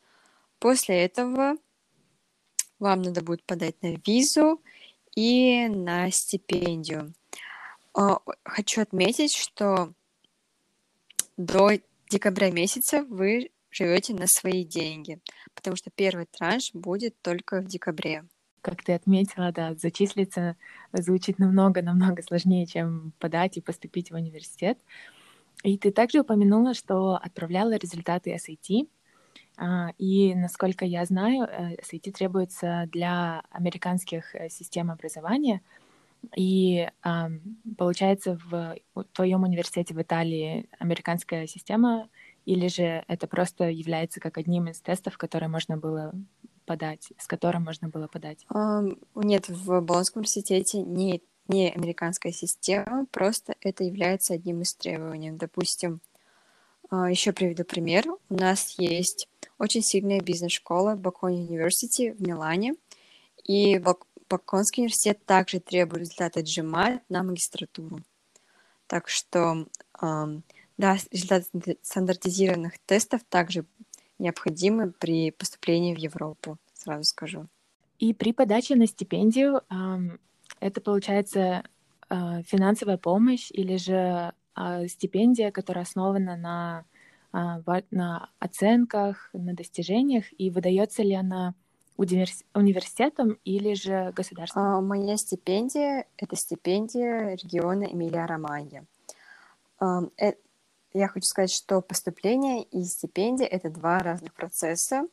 После 0.60 1.04
этого 1.04 1.56
вам 2.80 3.02
надо 3.02 3.22
будет 3.22 3.44
подать 3.44 3.82
на 3.82 3.96
визу 4.06 4.62
и 5.16 5.68
на 5.68 6.12
стипендию. 6.12 7.14
А, 7.94 8.20
хочу 8.44 8.82
отметить, 8.82 9.36
что 9.36 9.94
до 11.38 11.72
декабря 12.10 12.52
месяца 12.52 13.04
вы 13.04 13.52
живете 13.70 14.14
на 14.14 14.28
свои 14.28 14.64
деньги, 14.64 15.20
потому 15.54 15.76
что 15.76 15.92
первый 15.92 16.26
транш 16.26 16.72
будет 16.74 17.20
только 17.22 17.62
в 17.62 17.66
декабре. 17.66 18.26
Как 18.62 18.84
ты 18.84 18.94
отметила, 18.94 19.52
да, 19.52 19.76
зачислиться 19.76 20.58
звучит 20.92 21.40
намного-намного 21.40 22.22
сложнее, 22.24 22.66
чем 22.66 23.14
подать 23.20 23.58
и 23.58 23.62
поступить 23.62 24.12
в 24.12 24.16
университет. 24.16 24.78
И 25.64 25.78
ты 25.78 25.92
также 25.92 26.22
упомянула, 26.22 26.74
что 26.74 27.16
отправляла 27.16 27.76
результаты 27.76 28.36
SAT, 28.36 28.88
и, 29.98 30.36
насколько 30.36 30.86
я 30.86 31.06
знаю, 31.06 31.48
SAT 31.48 32.10
э, 32.10 32.12
требуется 32.12 32.88
для 32.92 33.42
американских 33.50 34.36
э, 34.36 34.50
систем 34.50 34.92
образования. 34.92 35.62
И 36.36 36.88
получается, 37.78 38.40
в 38.50 38.76
твоем 39.14 39.44
университете 39.44 39.94
в 39.94 40.02
Италии 40.02 40.68
американская 40.80 41.48
система, 41.48 42.10
или 42.46 42.68
же 42.68 43.04
это 43.08 43.28
просто 43.28 43.70
является 43.70 44.20
как 44.20 44.38
одним 44.38 44.68
из 44.68 44.82
тестов, 44.82 45.18
которые 45.18 45.48
можно 45.48 45.78
было 45.78 46.14
подать, 46.66 47.14
с 47.18 47.28
которым 47.28 47.64
можно 47.64 47.88
было 47.88 48.08
подать? 48.08 48.46
Нет, 49.16 49.48
в 49.48 49.80
Болонском 49.82 50.22
университете 50.22 50.82
не, 50.82 51.22
не 51.48 51.70
американская 51.70 52.32
система, 52.32 53.06
просто 53.12 53.56
это 53.62 53.84
является 53.84 54.34
одним 54.34 54.62
из 54.62 54.74
требований. 54.74 55.32
Допустим, 55.32 56.02
а, 56.90 57.10
еще 57.10 57.32
приведу 57.32 57.64
пример. 57.64 58.06
У 58.30 58.34
нас 58.34 58.76
есть 58.80 59.28
очень 59.60 59.82
сильная 59.82 60.20
бизнес-школа 60.22 60.96
Бакони 60.96 61.48
University 61.48 62.14
в 62.14 62.22
Милане. 62.22 62.76
И 63.44 63.82
Баконский 64.30 64.84
университет 64.84 65.26
также 65.26 65.60
требует 65.60 66.02
результаты 66.02 66.42
GMAT 66.42 67.02
на 67.10 67.24
магистратуру. 67.24 68.00
Так 68.88 69.10
что, 69.10 69.68
да, 70.02 70.98
результаты 71.12 71.78
стандартизированных 71.82 72.80
тестов 72.86 73.22
также 73.30 73.66
необходимы 74.20 74.92
при 74.92 75.32
поступлении 75.32 75.96
в 75.96 76.00
Европу, 76.00 76.58
сразу 76.74 77.04
скажу. 77.04 77.48
И 78.00 78.14
при 78.14 78.34
подаче 78.34 78.76
на 78.76 78.88
стипендию 78.88 79.62
это 80.60 80.82
получается 80.82 81.64
а, 82.10 82.42
финансовая 82.44 82.98
помощь 82.98 83.52
или 83.52 83.78
же 83.78 84.34
а, 84.56 84.88
стипендия, 84.88 85.52
которая 85.52 85.84
основана 85.84 86.36
на, 86.36 86.86
на 87.92 88.30
оценках, 88.40 89.30
на 89.34 89.54
достижениях, 89.54 90.26
и 90.38 90.50
выдается 90.50 91.04
ли 91.04 91.14
она 91.14 91.54
университетом 91.98 93.40
или 93.44 93.74
же 93.74 94.12
государством? 94.16 94.64
А, 94.64 94.82
моя 94.82 95.18
стипендия— 95.18 96.06
это 96.18 96.36
стипендия 96.36 97.36
региона 97.36 97.86
Эмилия-Романья. 97.86 98.86
Э, 99.82 100.34
я 100.94 101.08
хочу 101.08 101.26
сказать, 101.26 101.52
что 101.52 101.82
поступление 101.82 102.64
и 102.64 102.84
стипендия— 102.84 103.48
это 103.48 103.70
два 103.70 104.00
разных 104.00 104.34
процесса. 104.34 105.08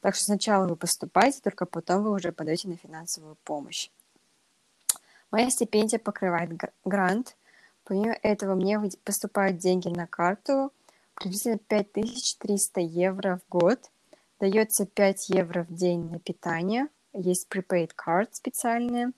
Так 0.00 0.14
что 0.14 0.24
сначала 0.24 0.66
вы 0.66 0.76
поступаете, 0.76 1.40
только 1.42 1.66
потом 1.66 2.02
вы 2.02 2.12
уже 2.12 2.32
подаете 2.32 2.68
на 2.68 2.76
финансовую 2.76 3.36
помощь. 3.44 3.90
Моя 5.30 5.50
стипендия 5.50 5.98
покрывает 5.98 6.50
грант. 6.84 7.36
Помимо 7.84 8.12
этого 8.22 8.54
мне 8.54 8.80
поступают 9.04 9.58
деньги 9.58 9.88
на 9.88 10.06
карту, 10.06 10.72
приблизительно 11.20 11.58
5300 11.58 12.80
евро 12.80 13.40
в 13.44 13.48
год. 13.50 13.90
Дается 14.40 14.86
5 14.86 15.28
евро 15.28 15.64
в 15.64 15.72
день 15.72 16.10
на 16.10 16.18
питание. 16.18 16.88
Есть 17.12 17.48
prepaid 17.48 17.90
card 17.94 18.28
специальные. 18.32 19.12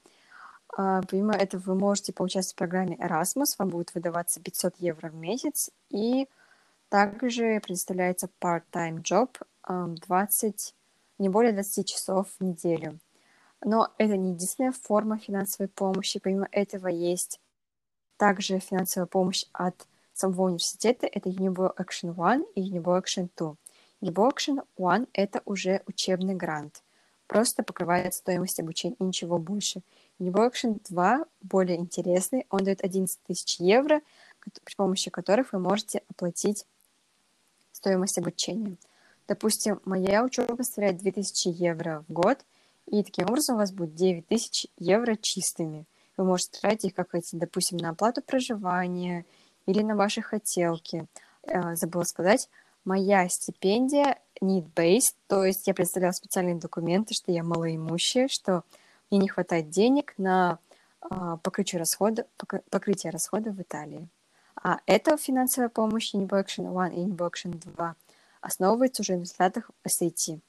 А, 0.76 1.02
помимо 1.02 1.32
этого 1.32 1.62
вы 1.62 1.74
можете 1.76 2.12
поучаствовать 2.12 2.54
в 2.54 2.58
программе 2.58 2.96
Erasmus. 2.96 3.54
Вам 3.58 3.68
будет 3.68 3.94
выдаваться 3.94 4.40
500 4.40 4.74
евро 4.78 5.08
в 5.10 5.14
месяц. 5.14 5.70
И 5.90 6.28
также 6.88 7.60
предоставляется 7.60 8.28
part-time 8.40 9.00
job 9.02 9.36
20, 9.68 10.74
не 11.18 11.28
более 11.28 11.52
20 11.52 11.88
часов 11.88 12.26
в 12.38 12.44
неделю. 12.44 12.98
Но 13.64 13.92
это 13.96 14.16
не 14.16 14.32
единственная 14.32 14.72
форма 14.72 15.18
финансовой 15.18 15.68
помощи. 15.68 16.18
Помимо 16.18 16.48
этого 16.50 16.88
есть 16.88 17.40
также 18.16 18.58
финансовая 18.58 19.06
помощь 19.06 19.44
от 19.52 19.86
самого 20.22 20.46
университета. 20.46 21.06
Это 21.06 21.28
Unibo 21.28 21.74
Action 21.76 22.14
One 22.14 22.44
и 22.54 22.60
Unibo 22.62 23.00
Action 23.00 23.28
Two. 23.36 23.56
Unibo 24.00 24.30
Action 24.30 24.64
One— 24.78 25.08
это 25.12 25.42
уже 25.44 25.82
учебный 25.86 26.34
грант. 26.34 26.82
Просто 27.26 27.62
покрывает 27.62 28.14
стоимость 28.14 28.60
обучения 28.60 28.96
и 29.00 29.04
ничего 29.04 29.38
больше. 29.38 29.82
Unibo 30.20 30.48
Action 30.48 30.80
2 30.88 31.24
более 31.40 31.78
интересный. 31.78 32.46
Он 32.50 32.60
дает 32.62 32.84
11 32.84 33.18
тысяч 33.26 33.58
евро, 33.58 34.00
при 34.64 34.74
помощи 34.76 35.10
которых 35.10 35.52
вы 35.52 35.58
можете 35.58 36.02
оплатить 36.08 36.66
стоимость 37.72 38.18
обучения. 38.18 38.76
Допустим, 39.26 39.80
моя 39.84 40.22
учеба 40.22 40.62
составляет 40.62 40.98
2000 40.98 41.48
евро 41.48 42.04
в 42.08 42.12
год, 42.12 42.38
и 42.86 43.02
таким 43.02 43.26
образом 43.26 43.56
у 43.56 43.58
вас 43.58 43.72
будет 43.72 43.94
9000 43.94 44.68
евро 44.78 45.16
чистыми. 45.16 45.86
Вы 46.16 46.24
можете 46.24 46.60
тратить 46.60 46.84
их, 46.84 46.94
как 46.94 47.10
хотите, 47.10 47.38
допустим, 47.38 47.78
на 47.78 47.90
оплату 47.90 48.20
проживания 48.20 49.24
или 49.66 49.82
на 49.82 49.96
ваши 49.96 50.22
хотелки. 50.22 51.06
Э, 51.42 51.74
забыла 51.74 52.04
сказать, 52.04 52.48
моя 52.84 53.28
стипендия 53.28 54.18
need-based, 54.40 55.16
то 55.28 55.44
есть 55.44 55.66
я 55.66 55.74
представляла 55.74 56.12
специальные 56.12 56.56
документы, 56.56 57.14
что 57.14 57.32
я 57.32 57.42
малоимущая, 57.42 58.28
что 58.28 58.64
мне 59.10 59.20
не 59.20 59.28
хватает 59.28 59.70
денег 59.70 60.14
на 60.18 60.58
а, 61.00 61.36
покрытие 61.36 61.78
расходов, 61.78 62.26
покрытие 62.70 63.12
расходов 63.12 63.56
в 63.56 63.62
Италии. 63.62 64.08
А 64.62 64.80
эта 64.86 65.16
финансовая 65.16 65.68
помощь 65.68 66.14
Unibo 66.14 66.42
Action 66.42 66.66
1 66.86 66.98
и 66.98 67.06
Unibo 67.06 67.30
Action 67.30 67.52
2 67.74 67.96
основывается 68.40 69.02
уже 69.02 69.16
на 69.16 69.20
результатах 69.20 69.70
SAT. 69.86 70.40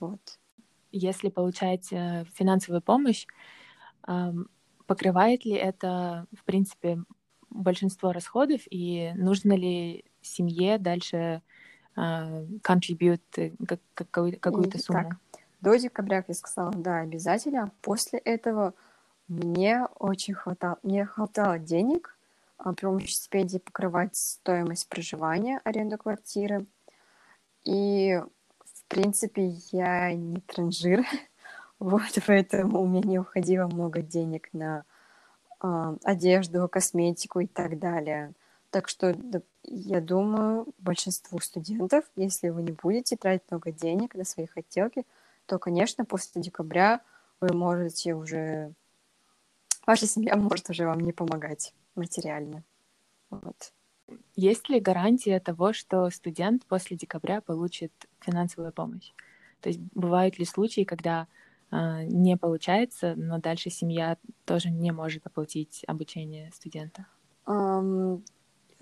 Вот. 0.00 0.38
Если 0.92 1.28
получать 1.28 1.92
э, 1.92 2.24
финансовую 2.34 2.82
помощь, 2.82 3.26
покрывает 4.86 5.46
ли 5.46 5.52
это, 5.52 6.26
в 6.38 6.44
принципе, 6.44 6.98
большинство 7.54 8.12
расходов, 8.12 8.60
и 8.70 9.12
нужно 9.14 9.54
ли 9.54 10.04
семье 10.20 10.78
дальше 10.78 11.42
contribute 11.96 13.20
э, 13.36 13.50
какую-то 13.94 14.78
сумму? 14.78 15.02
Так, 15.02 15.16
до 15.60 15.76
декабря, 15.76 16.20
как 16.20 16.28
я 16.28 16.34
сказала, 16.34 16.72
да, 16.72 16.98
обязательно. 16.98 17.70
После 17.80 18.18
этого 18.18 18.74
мне 19.28 19.86
очень 19.98 20.34
хватало, 20.34 20.78
мне 20.82 21.06
хватало 21.06 21.58
денег 21.58 22.18
а, 22.58 22.72
при 22.74 22.86
помощи 22.86 23.12
стипендии 23.12 23.58
покрывать 23.58 24.16
стоимость 24.16 24.88
проживания, 24.88 25.60
аренду 25.64 25.96
квартиры. 25.96 26.66
И, 27.64 28.20
в 28.64 28.84
принципе, 28.88 29.54
я 29.72 30.12
не 30.12 30.40
транжир, 30.40 31.04
вот, 31.78 32.02
поэтому 32.26 32.82
у 32.82 32.86
меня 32.86 33.02
не 33.02 33.18
уходило 33.18 33.66
много 33.66 34.02
денег 34.02 34.48
на 34.52 34.84
одежду, 36.04 36.68
косметику 36.68 37.40
и 37.40 37.46
так 37.46 37.78
далее. 37.78 38.32
Так 38.70 38.88
что 38.88 39.16
я 39.62 40.00
думаю, 40.00 40.66
большинству 40.78 41.38
студентов, 41.40 42.04
если 42.16 42.48
вы 42.48 42.62
не 42.62 42.72
будете 42.72 43.16
тратить 43.16 43.50
много 43.50 43.70
денег 43.70 44.14
на 44.14 44.24
свои 44.24 44.46
хотелки, 44.46 45.04
то, 45.46 45.58
конечно, 45.58 46.04
после 46.04 46.42
декабря 46.42 47.00
вы 47.40 47.54
можете 47.54 48.14
уже... 48.14 48.72
Ваша 49.86 50.06
семья 50.06 50.36
может 50.36 50.70
уже 50.70 50.86
вам 50.86 51.00
не 51.00 51.12
помогать 51.12 51.74
материально. 51.94 52.64
Вот. 53.30 53.72
Есть 54.34 54.68
ли 54.68 54.80
гарантия 54.80 55.40
того, 55.40 55.72
что 55.72 56.10
студент 56.10 56.64
после 56.66 56.96
декабря 56.96 57.40
получит 57.40 57.92
финансовую 58.20 58.72
помощь? 58.72 59.12
То 59.60 59.68
есть 59.68 59.80
бывают 59.94 60.38
ли 60.38 60.44
случаи, 60.44 60.84
когда 60.84 61.26
не 62.04 62.36
получается, 62.36 63.14
но 63.16 63.38
дальше 63.38 63.70
семья 63.70 64.16
тоже 64.44 64.70
не 64.70 64.92
может 64.92 65.26
оплатить 65.26 65.82
обучение 65.86 66.50
студента? 66.54 67.06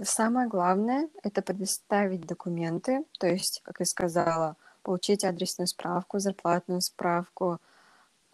Самое 0.01 0.49
главное— 0.49 1.09
это 1.23 1.43
предоставить 1.43 2.27
документы, 2.27 3.05
то 3.19 3.27
есть, 3.27 3.61
как 3.63 3.81
я 3.81 3.87
сказала, 3.87 4.57
получить 4.83 5.25
адресную 5.25 5.69
справку, 5.69 6.19
зарплатную 6.19 6.81
справку, 6.81 7.61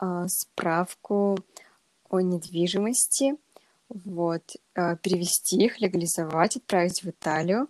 э, 0.00 0.26
справку 0.28 1.36
о 2.08 2.20
недвижимости— 2.20 3.36
вот, 3.88 4.42
э, 4.74 4.96
перевести 4.96 5.64
их, 5.64 5.80
легализовать, 5.80 6.56
отправить 6.56 7.02
в 7.02 7.08
Италию. 7.08 7.68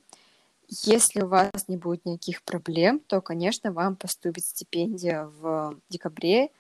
Если 0.68 1.22
у 1.22 1.28
вас 1.28 1.50
не 1.68 1.76
будет 1.76 2.04
никаких 2.04 2.42
проблем, 2.42 3.00
то, 3.00 3.20
конечно, 3.20 3.72
вам 3.72 3.96
поступит 3.96 4.44
стипендия 4.44 5.24
в 5.24 5.76
декабре 5.88 6.50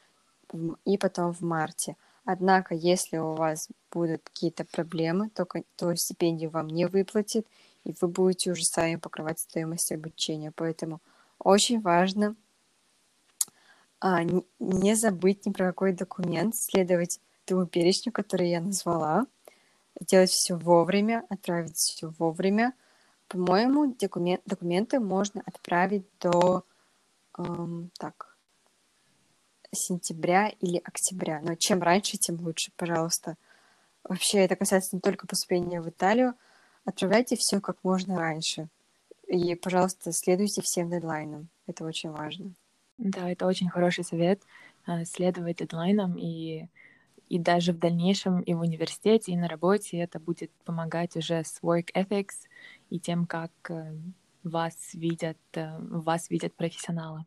и 0.84 0.98
потом 0.98 1.32
в 1.32 1.40
марте. 1.40 1.96
Однако, 2.24 2.74
если 2.74 3.16
у 3.16 3.34
вас 3.34 3.68
будут 3.90 4.22
какие-то 4.22 4.64
проблемы, 4.64 5.30
то, 5.30 5.46
то 5.76 5.94
стипендию 5.94 6.50
вам 6.50 6.68
не 6.68 6.86
выплатит, 6.86 7.46
и 7.84 7.94
вы 8.00 8.08
будете 8.08 8.52
уже 8.52 8.64
сами 8.64 8.96
покрывать 8.96 9.38
стоимость 9.38 9.92
обучения. 9.92 10.52
Поэтому 10.54 11.00
очень 11.38 11.80
важно 11.80 12.36
а, 14.00 14.22
не 14.58 14.94
забыть 14.94 15.46
ни 15.46 15.52
про 15.52 15.66
какой 15.66 15.92
документ, 15.92 16.54
следовать 16.54 17.20
тому 17.46 17.66
перечню, 17.66 18.12
который 18.12 18.50
я 18.50 18.60
назвала– 18.60 19.26
сделать 20.00 20.30
все 20.30 20.54
вовремя, 20.54 21.24
отправить 21.28 21.76
все 21.76 22.08
вовремя. 22.18 22.74
По-моему, 23.28 23.94
документ, 23.94 24.40
документы 24.46 25.00
можно 25.00 25.42
отправить 25.44 26.06
до 26.20 26.64
эм, 27.36 27.90
так, 27.98 28.27
сентября 29.72 30.48
или 30.60 30.78
октября. 30.78 31.40
Но 31.42 31.54
чем 31.54 31.82
раньше, 31.82 32.16
тем 32.16 32.40
лучше, 32.40 32.72
пожалуйста. 32.76 33.36
Вообще, 34.04 34.38
это 34.38 34.56
касается 34.56 34.96
не 34.96 35.00
только 35.00 35.26
поступления 35.26 35.80
в 35.80 35.88
Италию. 35.88 36.34
Отправляйте 36.84 37.36
все 37.36 37.60
как 37.60 37.76
можно 37.82 38.18
раньше. 38.18 38.68
И, 39.26 39.54
пожалуйста, 39.54 40.12
следуйте 40.12 40.62
всем 40.62 40.90
дедлайнам. 40.90 41.48
Это 41.66 41.84
очень 41.84 42.10
важно. 42.10 42.52
Да, 42.96 43.30
это 43.30 43.46
очень 43.46 43.68
хороший 43.68 44.04
совет. 44.04 44.42
Э, 44.86 45.04
следовать 45.04 45.58
дедлайнам 45.58 46.16
и 46.16 46.68
и 47.28 47.38
даже 47.38 47.72
в 47.72 47.78
дальнейшем 47.78 48.40
и 48.40 48.54
в 48.54 48.60
университете, 48.60 49.32
и 49.32 49.36
на 49.36 49.48
работе 49.48 49.98
это 49.98 50.18
будет 50.18 50.50
помогать 50.64 51.16
уже 51.16 51.44
с 51.44 51.60
work 51.62 51.92
ethics 51.94 52.48
и 52.90 52.98
тем, 52.98 53.26
как 53.26 53.52
э, 53.68 53.94
вас 54.42 54.94
видят, 54.94 55.38
э, 55.52 55.78
вас 55.78 56.30
видят 56.30 56.54
профессионалы. 56.54 57.24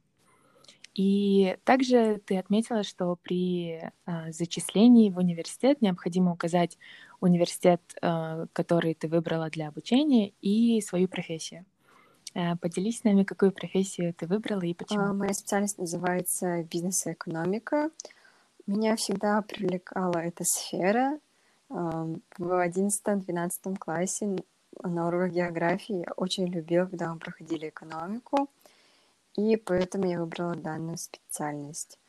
И 0.93 1.57
также 1.63 2.21
ты 2.25 2.37
отметила, 2.37 2.83
что 2.83 3.15
при 3.15 3.79
э, 3.79 4.31
зачислении 4.31 5.09
в 5.09 5.17
университет 5.17 5.81
необходимо 5.81 6.33
указать 6.33 6.77
университет, 7.21 7.81
э, 8.01 8.45
который 8.51 8.93
ты 8.93 9.07
выбрала 9.07 9.49
для 9.49 9.69
обучения, 9.69 10.33
и 10.41 10.81
свою 10.81 11.07
профессию. 11.07 11.65
Э, 12.33 12.57
поделись 12.57 12.99
с 12.99 13.03
нами, 13.05 13.23
какую 13.23 13.53
профессию 13.53 14.13
ты 14.13 14.27
выбрала 14.27 14.63
и 14.63 14.73
почему. 14.73 15.01
А, 15.01 15.13
моя 15.13 15.33
специальность 15.33 15.77
называется 15.77 16.63
бизнес 16.63 17.07
и 17.07 17.13
экономика. 17.13 17.89
Меня 18.67 18.97
всегда 18.97 19.41
привлекала 19.41 20.17
эта 20.17 20.43
сфера. 20.43 21.19
В 21.69 22.19
11-12 22.37 23.77
классе 23.79 24.35
на 24.83 25.07
уроках 25.07 25.31
географии 25.31 26.03
я 26.05 26.11
очень 26.17 26.47
любила, 26.47 26.85
когда 26.85 27.13
мы 27.13 27.19
проходили 27.19 27.69
экономику, 27.69 28.49
и 29.35 29.55
поэтому 29.55 30.07
я 30.07 30.19
выбрала 30.19 30.55
данную 30.55 30.97
специальность. 30.97 31.99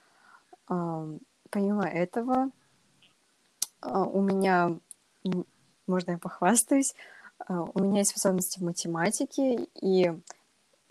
Помимо 0.66 1.84
этого, 1.84 2.50
а, 3.82 4.04
у 4.04 4.22
меня, 4.22 4.78
можно 5.86 6.12
я 6.12 6.18
похвастаюсь, 6.18 6.94
а, 7.38 7.62
у 7.62 7.82
меня 7.82 7.98
есть 7.98 8.12
способности 8.12 8.58
в 8.58 8.62
математике, 8.62 9.66
и 9.74 10.12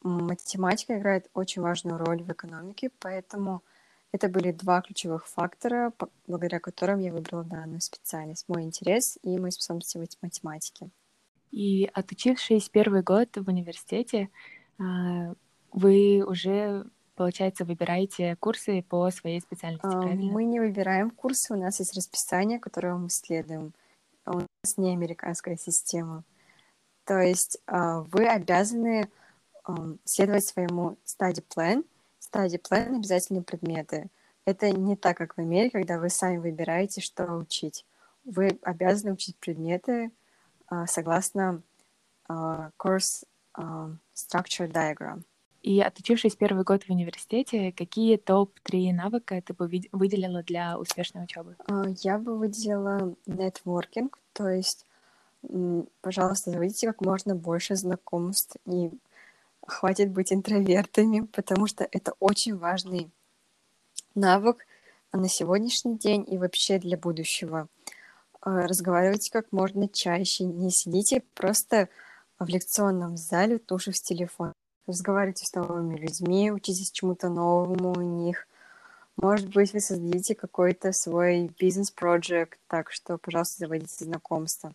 математика 0.04 0.98
играет 0.98 1.30
очень 1.34 1.62
важную 1.62 1.98
роль 1.98 2.22
в 2.22 2.32
экономике, 2.32 2.91
поэтому 3.00 3.63
это 4.12 4.28
были 4.28 4.52
два 4.52 4.82
ключевых 4.82 5.26
фактора, 5.28 5.94
благодаря 6.28 6.60
которым 6.60 7.00
я 7.00 7.13
выбрала 7.13 7.46
данную 7.46 7.80
специальность. 7.80 8.50
Мой 8.50 8.63
интерес 8.63 9.17
и 9.24 9.39
мои 9.39 9.52
способности 9.52 9.98
в 9.98 10.24
математике. 10.24 10.89
И 11.52 11.89
отучившись 11.94 12.70
первый 12.70 13.04
год 13.04 13.30
в 13.38 13.48
университете, 13.48 14.30
а, 14.78 15.34
вы 15.72 16.24
уже, 16.26 16.86
получается, 17.16 17.66
выбираете 17.66 18.36
курсы 18.38 18.84
по 18.84 19.10
своей 19.12 19.42
специальности, 19.42 19.86
А, 19.86 20.02
правильно? 20.02 20.32
Мы 20.32 20.44
не 20.46 20.60
выбираем 20.60 21.12
курсы, 21.12 21.54
у 21.54 21.58
нас 21.58 21.80
есть 21.80 21.96
расписание, 21.96 22.60
которое 22.60 22.96
мы 22.96 23.10
следуем. 23.10 23.74
У 24.26 24.40
нас 24.40 24.78
не 24.78 24.94
американская 24.94 25.58
система. 25.58 26.24
То 27.06 27.20
есть 27.20 27.60
а, 27.68 28.02
вы 28.02 28.28
обязаны 28.28 29.10
следовать 30.06 30.46
своему 30.46 30.98
study 31.06 31.44
plan. 31.56 31.86
Study 32.20 32.62
plan— 32.62 32.96
обязательные 32.98 33.44
предметы. 33.44 34.10
Это 34.46 34.72
не 34.72 34.96
так, 34.96 35.18
как 35.18 35.36
в 35.36 35.40
Америке, 35.40 35.78
когда 35.80 36.00
вы 36.00 36.10
сами 36.10 36.38
выбираете, 36.38 37.02
что 37.02 37.36
учить. 37.36 37.86
Вы 38.24 38.60
обязаны 38.64 39.14
учить 39.14 39.38
предметы 39.38 40.12
а, 40.68 40.88
согласно 40.88 41.62
а, 42.28 42.72
course 42.78 43.26
а, 43.54 43.92
structure 44.16 44.72
diagram. 44.72 45.24
И 45.62 45.80
отучившись 45.80 46.36
первый 46.36 46.63
год 46.63 46.84
в 46.84 46.89
университете, 46.89 47.71
какие 47.71 48.17
топ-3 48.17 48.93
навыка 48.93 49.41
ты 49.41 49.54
бы 49.54 49.69
выделила 49.91 50.41
для 50.41 50.78
успешной 50.80 51.26
учебы? 51.26 51.56
А, 51.67 51.84
Я 52.02 52.17
бы 52.17 52.36
выделила 52.36 53.15
нетворкинг, 53.28 54.17
то 54.34 54.50
есть, 54.50 54.88
пожалуйста, 56.02 56.50
заводите 56.50 56.88
как 56.88 57.02
можно 57.02 57.36
больше 57.36 57.76
знакомств 57.76 58.58
и 58.65 58.89
хватит 59.67 60.10
быть 60.10 60.34
интровертами, 60.34 61.28
потому 61.28 61.67
что 61.67 61.88
это 61.91 62.13
очень 62.19 62.58
важный 62.58 63.12
навык 64.15 64.65
на 65.13 65.30
сегодняшний 65.30 65.95
день 65.95 66.26
и 66.28 66.39
вообще 66.39 66.80
для 66.80 66.97
будущего. 66.97 67.67
А, 68.41 68.67
Разговаривайте 68.67 69.32
как 69.32 69.52
можно 69.52 69.88
чаще, 69.88 70.45
не 70.45 70.71
сидите 70.71 71.21
просто 71.36 71.89
в 72.39 72.47
лекционном 72.47 73.15
зале, 73.15 73.60
тушив 73.60 73.93
телефон. 74.00 74.54
Разговаривайте 74.88 75.46
с 75.46 75.54
новыми 75.54 75.96
людьми, 75.96 76.52
учитесь 76.52 76.91
чему-то 76.91 77.30
новому 77.30 77.94
у 77.94 78.02
них. 78.02 78.48
Может 79.15 79.54
быть, 79.54 79.74
вы 79.74 79.80
создадите 79.80 80.34
какой-то 80.34 80.91
свой 80.91 81.52
бизнес-проект, 81.60 82.60
так 82.67 82.91
что, 82.91 83.17
пожалуйста, 83.17 83.60
заводите 83.60 84.06
знакомства. 84.06 84.74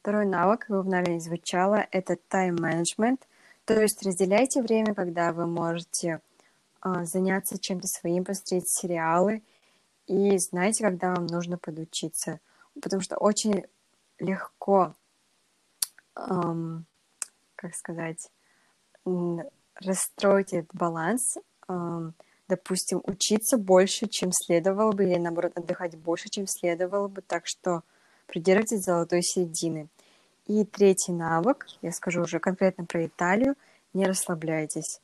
Второй 0.00 0.24
навык, 0.24 0.66
бы 0.68 0.82
наверное, 0.84 1.20
звучало, 1.20 1.86
это 1.90 2.16
тайм-менеджмент. 2.28 3.28
То 3.66 3.80
есть 3.80 4.02
разделяйте 4.02 4.62
время, 4.62 4.94
когда 4.94 5.32
вы 5.32 5.46
можете 5.46 6.20
а, 6.80 7.04
заняться 7.04 7.58
чем-то 7.58 7.86
своим, 7.86 8.24
посмотреть 8.24 8.68
сериалы, 8.68 9.42
и 10.06 10.38
знаете, 10.38 10.82
когда 10.82 11.14
вам 11.14 11.26
нужно 11.26 11.58
подучиться. 11.58 12.40
Потому 12.80 13.02
что 13.02 13.16
очень 13.16 13.64
легко, 14.18 14.94
ам, 16.14 16.86
как 17.54 17.74
сказать, 17.74 18.30
расстроить 19.74 20.52
этот 20.52 20.74
баланс, 20.74 21.36
допустим, 22.48 23.02
учиться 23.04 23.56
больше, 23.56 24.08
чем 24.08 24.30
следовало 24.32 24.92
бы, 24.92 25.04
или 25.04 25.16
наоборот, 25.16 25.52
отдыхать 25.56 25.96
больше, 25.96 26.28
чем 26.28 26.46
следовало 26.46 27.08
бы, 27.08 27.22
так 27.22 27.46
что 27.46 27.82
придерживайтесь 28.26 28.84
золотой 28.84 29.22
середины. 29.22 29.88
И 30.46 30.64
третий 30.64 31.12
навык, 31.12 31.66
я 31.82 31.92
скажу 31.92 32.22
уже 32.22 32.40
конкретно 32.40 32.84
про 32.84 33.06
Италию, 33.06 33.54
не 33.94 34.06
расслабляйтесь. 34.06 35.00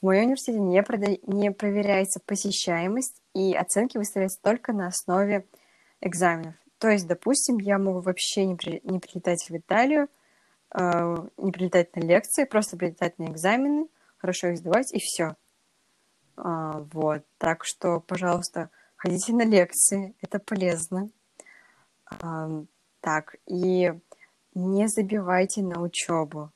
В 0.00 0.06
моем 0.06 0.24
университете 0.24 0.58
не, 0.58 0.82
прода- 0.82 1.20
не 1.26 1.52
проверяется 1.52 2.20
посещаемость, 2.24 3.20
и 3.34 3.54
оценки 3.54 3.98
выставляются 3.98 4.40
только 4.42 4.72
на 4.72 4.86
основе 4.86 5.44
экзаменов. 6.00 6.54
То 6.78 6.88
есть, 6.88 7.06
допустим, 7.06 7.58
я 7.58 7.78
могу 7.78 8.00
вообще 8.00 8.46
не, 8.46 8.56
при- 8.56 8.80
не 8.82 8.98
прилетать 8.98 9.48
в 9.48 9.56
Италию, 9.56 10.08
э, 10.74 11.16
не 11.36 11.52
прилетать 11.52 11.94
на 11.96 12.00
лекции, 12.00 12.44
просто 12.44 12.76
прилетать 12.76 13.18
на 13.18 13.26
экзамены, 13.26 13.88
хорошо 14.18 14.48
их 14.48 14.58
сдавать, 14.58 14.92
и 14.92 14.98
все. 14.98 15.36
вот. 16.36 17.22
Так 17.38 17.64
что, 17.64 18.00
пожалуйста, 18.00 18.70
ходите 18.96 19.32
на 19.32 19.44
лекции, 19.44 20.14
это 20.20 20.38
полезно. 20.38 21.10
А, 22.06 22.48
так, 23.00 23.36
и 23.46 23.92
не 24.54 24.88
забивайте 24.88 25.62
на 25.62 25.80
учебу. 25.80 26.50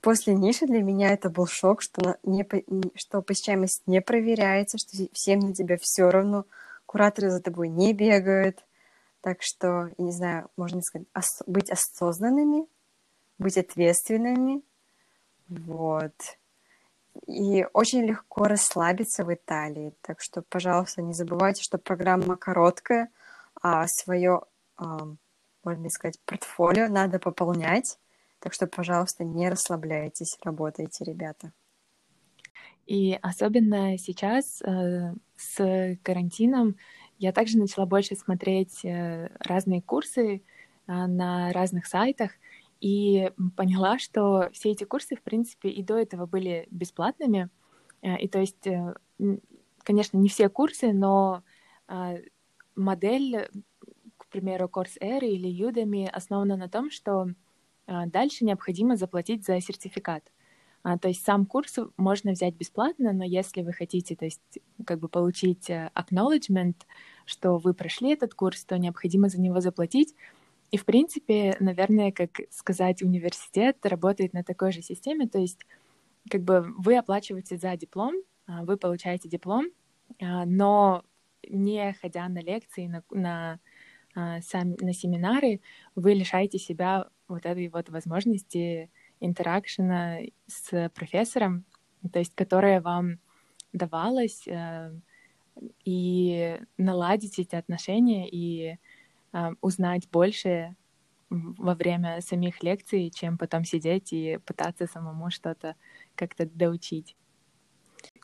После 0.00 0.34
ниши 0.34 0.66
для 0.66 0.82
меня 0.82 1.10
это 1.10 1.28
был 1.28 1.46
шок, 1.46 1.82
что, 1.82 2.16
не- 2.22 2.46
что 2.94 3.20
посещаемость 3.20 3.82
не 3.86 4.00
проверяется, 4.00 4.78
что 4.78 5.06
всем 5.12 5.40
на 5.40 5.54
тебя 5.54 5.76
все 5.80 6.10
равно, 6.10 6.46
кураторы 6.86 7.30
за 7.30 7.40
тобой 7.40 7.68
не 7.68 7.92
бегают. 7.92 8.64
Так 9.20 9.42
что, 9.42 9.90
я 9.98 10.04
не 10.04 10.12
знаю, 10.12 10.50
можно 10.56 10.80
сказать, 10.82 11.06
ос- 11.14 11.42
быть 11.46 11.70
осознанными, 11.70 12.66
быть 13.42 13.58
ответственными. 13.58 14.62
Вот. 15.48 16.14
И 17.26 17.66
очень 17.72 18.02
легко 18.04 18.44
расслабиться 18.44 19.24
в 19.24 19.32
Италии. 19.32 19.94
Так 20.00 20.20
что, 20.20 20.42
пожалуйста, 20.42 21.02
не 21.02 21.12
забывайте, 21.12 21.62
что 21.62 21.78
программа 21.78 22.36
короткая, 22.36 23.10
а 23.60 23.86
свое, 23.86 24.42
ам, 24.76 25.18
можно 25.62 25.90
сказать, 25.90 26.18
портфолио 26.24 26.88
надо 26.88 27.18
пополнять. 27.18 27.98
Так 28.38 28.54
что, 28.54 28.66
пожалуйста, 28.66 29.24
не 29.24 29.48
расслабляйтесь, 29.48 30.38
работайте, 30.42 31.04
ребята. 31.04 31.52
И 32.86 33.16
особенно 33.22 33.96
сейчас 33.98 34.60
э, 34.62 35.14
с 35.36 35.96
карантином 36.02 36.76
я 37.18 37.32
также 37.32 37.58
начала 37.58 37.86
больше 37.86 38.16
смотреть 38.16 38.84
э, 38.84 39.28
разные 39.38 39.80
курсы 39.80 40.36
э, 40.36 40.40
на 40.86 41.52
разных 41.52 41.86
сайтах 41.86 42.32
и 42.82 43.30
поняла, 43.56 43.98
что 43.98 44.50
все 44.52 44.72
эти 44.72 44.84
курсы, 44.84 45.14
в 45.14 45.22
принципе, 45.22 45.70
и 45.70 45.82
до 45.84 45.96
этого 45.96 46.26
были 46.26 46.66
бесплатными. 46.70 47.48
Э, 48.02 48.18
И 48.18 48.28
то 48.28 48.40
есть, 48.40 48.66
э, 48.66 48.94
конечно, 49.84 50.18
не 50.18 50.28
все 50.28 50.48
курсы, 50.48 50.92
но 50.92 51.42
э, 51.88 52.22
модель, 52.74 53.48
к 54.18 54.26
примеру, 54.28 54.66
Coursera 54.66 55.24
или 55.24 55.48
Udemy 55.48 56.08
основана 56.08 56.56
на 56.56 56.68
том, 56.68 56.90
что 56.90 57.28
э, 57.86 58.06
дальше 58.06 58.44
необходимо 58.44 58.96
заплатить 58.96 59.46
за 59.46 59.60
сертификат. 59.60 60.24
А, 60.84 60.98
то 60.98 61.06
есть 61.08 61.24
сам 61.24 61.46
курс 61.46 61.78
можно 61.96 62.32
взять 62.32 62.56
бесплатно, 62.56 63.12
но 63.12 63.24
если 63.24 63.62
вы 63.62 63.72
хотите, 63.72 64.16
то 64.16 64.24
есть 64.24 64.42
как 64.84 64.98
бы 64.98 65.08
получить 65.08 65.70
э, 65.70 65.90
acknowledgement, 65.94 66.74
что 67.26 67.58
вы 67.58 67.74
прошли 67.74 68.10
этот 68.12 68.34
курс, 68.34 68.64
то 68.64 68.76
необходимо 68.78 69.28
за 69.28 69.40
него 69.40 69.60
заплатить. 69.60 70.16
И, 70.72 70.78
в 70.78 70.86
принципе, 70.86 71.54
наверное, 71.60 72.12
как 72.12 72.40
сказать, 72.50 73.02
университет 73.02 73.76
работает 73.84 74.32
на 74.32 74.42
такой 74.42 74.72
же 74.72 74.80
системе, 74.80 75.28
то 75.28 75.38
есть 75.38 75.58
как 76.30 76.42
бы 76.42 76.74
вы 76.78 76.96
оплачиваете 76.96 77.58
за 77.58 77.76
диплом, 77.76 78.14
а, 78.46 78.64
вы 78.64 78.78
получаете 78.78 79.28
диплом, 79.28 79.66
а, 80.20 80.46
но 80.46 81.04
не 81.46 81.92
ходя 82.00 82.26
на 82.28 82.40
лекции, 82.40 82.86
на, 82.86 83.02
на, 83.10 83.60
а, 84.14 84.38
на 84.54 84.92
семинары, 84.94 85.60
вы 85.94 86.14
лишаете 86.14 86.58
себя 86.58 87.08
вот 87.28 87.44
этой 87.44 87.68
вот 87.68 87.90
возможности 87.90 88.90
интеракшена 89.20 90.20
с 90.46 90.90
профессором, 90.94 91.66
то 92.12 92.18
есть 92.18 92.34
которая 92.34 92.80
вам 92.80 93.18
давалась, 93.74 94.48
э, 94.48 94.92
и 95.84 96.58
наладить 96.78 97.38
эти 97.38 97.54
отношения 97.54 98.28
и 98.28 98.78
узнать 99.60 100.08
больше 100.10 100.76
во 101.30 101.74
время 101.74 102.20
самих 102.20 102.62
лекций, 102.62 103.10
чем 103.10 103.38
потом 103.38 103.64
сидеть 103.64 104.12
и 104.12 104.38
пытаться 104.44 104.86
самому 104.86 105.30
что-то 105.30 105.76
как-то 106.14 106.46
доучить. 106.46 107.16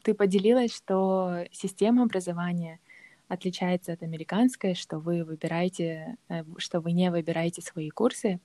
Ты 0.03 0.15
поделилась, 0.15 0.75
что 0.75 1.45
система 1.53 2.03
образования 2.03 2.81
отличается 3.29 3.93
от 3.93 4.03
американской, 4.03 4.75
что 4.75 4.99
вы 4.99 5.25
выбираете, 5.25 6.17
э, 6.29 6.45
что 6.57 6.81
вы 6.81 6.93
не 6.93 7.11
выбираете 7.11 7.63
свои 7.63 7.91
курсы. 7.91 8.41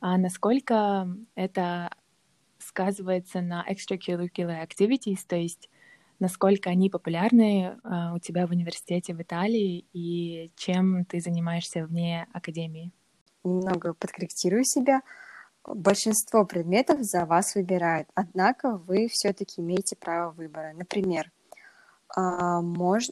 А 0.00 0.16
насколько 0.16 1.08
это 1.34 1.90
сказывается 2.58 3.40
на 3.40 3.64
extracurricular 3.68 4.64
activities, 4.64 5.18
то 5.26 5.36
есть 5.36 5.68
насколько 6.22 6.70
они 6.70 6.88
популярны 6.88 7.76
uh, 7.82 8.14
у 8.14 8.20
тебя 8.20 8.46
в 8.46 8.52
университете 8.52 9.12
в 9.12 9.20
Италии 9.20 9.86
и 9.92 10.52
чем 10.54 11.04
ты 11.04 11.20
занимаешься 11.20 11.84
вне 11.84 12.28
академии? 12.32 12.92
Немного 13.42 13.92
подкорректирую 13.94 14.62
себя. 14.62 15.02
Большинство 15.64 16.44
предметов 16.44 17.02
за 17.02 17.24
вас 17.24 17.56
выбирают, 17.56 18.08
однако 18.14 18.76
вы 18.76 19.08
все-таки 19.08 19.60
имеете 19.60 19.96
право 19.96 20.30
выбора. 20.30 20.72
Например, 20.74 21.30
мож... 22.16 23.10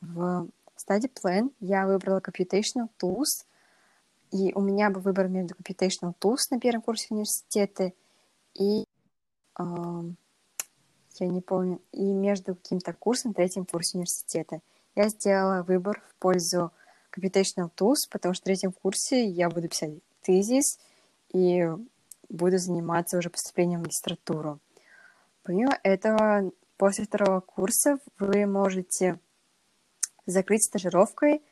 в 0.00 0.48
Study 0.76 1.10
Plan 1.10 1.52
я 1.60 1.86
выбрала 1.86 2.20
Computational 2.20 2.88
Tools, 3.00 3.46
и 4.30 4.52
у 4.54 4.60
меня 4.60 4.90
был 4.90 5.00
выбор 5.00 5.28
между 5.28 5.54
Computational 5.54 6.14
Tools 6.20 6.50
на 6.50 6.60
первом 6.60 6.82
курсе 6.82 7.08
университета 7.10 7.92
и 8.54 8.84
я 11.24 11.30
не 11.30 11.40
помню, 11.40 11.80
и 11.92 12.02
между 12.02 12.54
каким-то 12.54 12.92
курсом 12.92 13.30
на 13.30 13.34
третьем 13.34 13.64
курсе 13.64 13.98
университета. 13.98 14.60
Я 14.94 15.08
сделала 15.08 15.62
выбор 15.62 16.02
в 16.08 16.14
пользу 16.16 16.72
Computational 17.16 17.70
Tools, 17.76 18.08
потому 18.10 18.34
что 18.34 18.42
в 18.42 18.44
третьем 18.44 18.72
курсе 18.72 19.26
я 19.26 19.48
буду 19.48 19.68
писать 19.68 19.92
тезис, 20.22 20.78
и 21.32 21.66
буду 22.28 22.58
заниматься 22.58 23.18
уже 23.18 23.30
поступлением 23.30 23.80
в 23.80 23.84
магистратуру. 23.84 24.58
Помимо 25.42 25.78
этого, 25.82 26.50
после 26.76 27.04
второго 27.04 27.40
курса 27.40 27.98
вы 28.18 28.46
можете 28.46 29.18
закрыть 30.26 30.64
стажировкой 30.64 31.42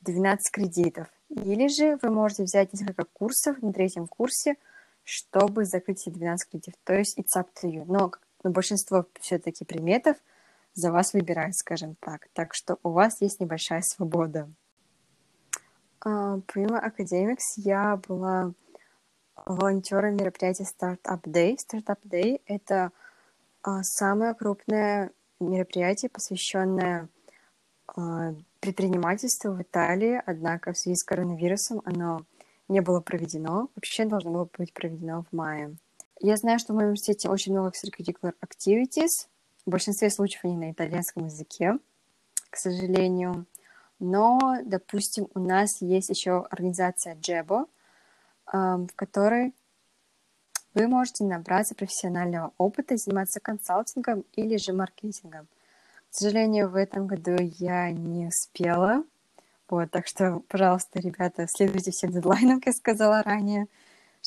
12 0.00 0.50
кредитов. 0.50 1.08
Или 1.28 1.68
же 1.68 1.98
вы 2.02 2.10
можете 2.10 2.44
взять 2.44 2.72
несколько 2.72 3.04
курсов 3.04 3.60
на 3.62 3.72
третьем 3.72 4.06
курсе, 4.06 4.56
чтобы 5.04 5.64
закрыть 5.64 6.06
эти 6.06 6.10
12 6.10 6.50
кредитов. 6.50 6.74
То 6.84 6.94
есть 6.94 7.18
it's 7.18 7.36
up 7.36 7.48
to 7.62 7.70
you. 7.70 7.84
Но, 7.86 8.10
но 8.42 8.50
большинство 8.50 9.06
все-таки 9.20 9.64
предметов 9.64 10.16
за 10.74 10.92
вас 10.92 11.12
выбирает, 11.12 11.56
скажем 11.56 11.96
так. 11.96 12.28
Так 12.32 12.54
что 12.54 12.78
у 12.82 12.90
вас 12.90 13.20
есть 13.20 13.40
небольшая 13.40 13.82
свобода. 13.82 14.48
Uh, 16.02 16.42
помимо 16.46 16.78
Academics 16.78 17.56
я 17.56 18.00
была 18.08 18.52
волонтером 19.36 20.16
мероприятия 20.16 20.64
Startup 20.64 21.20
Day. 21.22 21.56
Startup 21.56 22.00
Day— 22.04 22.40
это 22.46 22.90
uh, 23.66 23.82
самое 23.82 24.34
крупное 24.34 25.10
мероприятие, 25.40 26.10
посвященное 26.10 27.08
uh, 27.96 28.34
предпринимательству 28.60 29.52
в 29.52 29.60
Италии, 29.60 30.22
однако 30.24 30.72
в 30.72 30.78
связи 30.78 30.96
с 30.96 31.04
коронавирусом 31.04 31.82
оно 31.84 32.24
не 32.68 32.80
было 32.80 33.00
проведено. 33.00 33.68
Вообще 33.74 34.04
должно 34.06 34.30
было 34.30 34.48
быть 34.56 34.72
проведено 34.72 35.24
в 35.30 35.36
мае. 35.36 35.76
Я 36.22 36.36
знаю, 36.36 36.58
что 36.58 36.72
в 36.72 36.76
моем 36.76 36.88
университете 36.88 37.30
очень 37.30 37.52
много 37.52 37.70
extracurricular 37.70 38.34
activities. 38.44 39.26
В 39.64 39.70
большинстве 39.70 40.10
случаев 40.10 40.44
они 40.44 40.54
на 40.54 40.70
итальянском 40.70 41.24
языке, 41.24 41.78
к 42.50 42.56
сожалению. 42.56 43.46
Но, 43.98 44.58
допустим, 44.64 45.28
у 45.34 45.40
нас 45.40 45.80
есть 45.80 46.10
еще 46.10 46.46
организация 46.50 47.14
Джебо, 47.14 47.66
в 48.46 48.88
которой 48.96 49.54
вы 50.74 50.88
можете 50.88 51.24
набраться 51.24 51.74
профессионального 51.74 52.52
опыта, 52.58 52.98
заниматься 52.98 53.40
консалтингом 53.40 54.24
или 54.34 54.58
же 54.58 54.74
маркетингом. 54.74 55.46
К 56.10 56.14
сожалению, 56.14 56.68
в 56.68 56.76
этом 56.76 57.06
году 57.06 57.36
я 57.38 57.90
не 57.92 58.26
успела. 58.26 59.04
Вот, 59.70 59.90
так 59.90 60.06
что, 60.06 60.40
пожалуйста, 60.48 61.00
ребята, 61.00 61.46
следуйте 61.48 61.92
всем 61.92 62.10
дедлайнам, 62.10 62.58
как 62.58 62.66
я 62.66 62.72
сказала 62.74 63.22
ранее, 63.22 63.68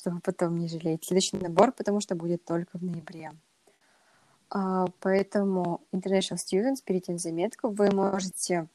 чтобы 0.04 0.20
потом 0.20 0.58
не 0.58 0.68
жалеть. 0.68 1.06
Следующий 1.06 1.38
набор, 1.38 1.72
потому 1.72 2.02
что 2.02 2.16
будет 2.16 2.44
только 2.44 2.78
в 2.78 2.84
ноябре. 2.84 3.32
Uh, 4.54 4.92
поэтому 5.00 5.82
International 5.94 6.36
Students, 6.36 6.84
берите 6.86 7.14
на 7.14 7.18
заметку, 7.18 7.70
вы 7.70 7.90
можете 7.90 8.68